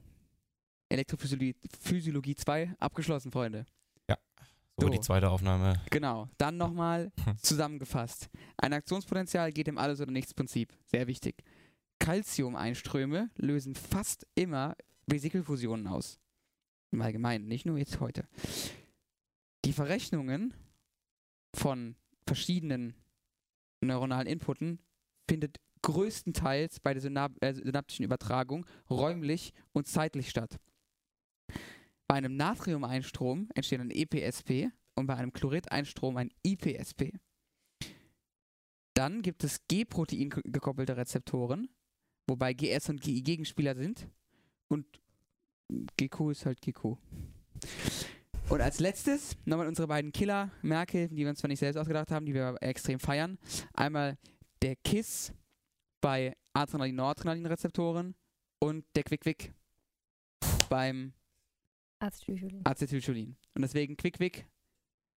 [0.89, 3.65] Elektrophysiologie Physiologie 2 abgeschlossen, Freunde.
[4.77, 4.89] So, So.
[4.91, 5.81] die zweite Aufnahme.
[5.89, 7.37] Genau, dann nochmal Hm.
[7.37, 8.29] zusammengefasst.
[8.57, 10.73] Ein Aktionspotenzial geht im Alles- oder Nichts-Prinzip.
[10.83, 11.45] Sehr wichtig.
[11.99, 14.75] Calcium-Einströme lösen fast immer
[15.07, 16.19] Vesikelfusionen aus.
[16.95, 18.25] Im Allgemeinen, nicht nur jetzt heute.
[19.65, 20.53] Die Verrechnungen
[21.53, 22.93] von verschiedenen
[23.81, 24.79] neuronalen Inputen
[25.29, 30.57] findet größtenteils bei der Synap äh, synaptischen Übertragung räumlich und zeitlich statt.
[32.07, 37.11] Bei einem Natriumeinstrom entsteht ein EPSP und bei einem Chlorideinstrom ein IPSP.
[38.93, 41.67] Dann gibt es G-Protein gekoppelte Rezeptoren,
[42.25, 44.07] wobei GS und GI Gegenspieler sind
[44.69, 45.01] und
[45.97, 46.97] GQ ist halt GQ.
[48.49, 52.25] Und als letztes nochmal unsere beiden Killer-Merke, die wir uns zwar nicht selbst ausgedacht haben,
[52.25, 53.39] die wir aber extrem feiern.
[53.73, 54.17] Einmal
[54.61, 55.33] der KISS
[56.01, 58.15] bei Adrenalin-Noradrenalin-Rezeptoren
[58.59, 59.53] und der Quick-Quick
[60.69, 61.13] beim
[61.99, 62.61] Acetylcholin.
[62.63, 63.35] Acetylcholin.
[63.55, 64.45] Und deswegen Quick-Quick,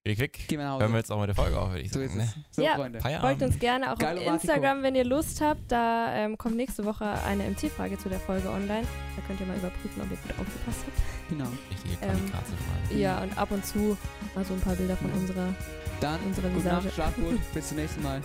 [0.05, 0.49] Quick, quick.
[0.49, 0.83] gehen wir nach Hause.
[0.85, 2.19] Hören wir jetzt auch mit der Folge auf, würde ich so sagen.
[2.21, 2.37] ist es.
[2.37, 2.45] Ne?
[2.51, 2.75] So, Ja.
[2.77, 3.01] Freunde.
[3.21, 4.27] Folgt uns gerne auch Geilo auf.
[4.43, 5.71] Instagram, wenn ihr Lust habt.
[5.71, 8.87] Da ähm, kommt nächste Woche eine MC-Frage zu der Folge online.
[9.17, 11.29] Da könnt ihr mal überprüfen, ob ihr gut aufgepasst habt.
[11.31, 11.49] Genau.
[11.71, 12.99] Richtige Ähm, Kamikaze-Frage.
[13.01, 13.99] Ja, und ab und zu
[14.35, 15.17] mal so ein paar Bilder von Ja.
[15.17, 15.55] unserer,
[16.01, 16.85] Dann, unserer gute Visage.
[16.87, 17.39] Nacht, schlaf gut.
[17.55, 18.23] Bis zum nächsten Mal.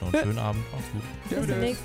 [0.00, 0.62] Noch einen schönen Abend.
[0.72, 1.02] Macht's gut.
[1.28, 1.46] Bis Tschüss.
[1.46, 1.82] demnächst.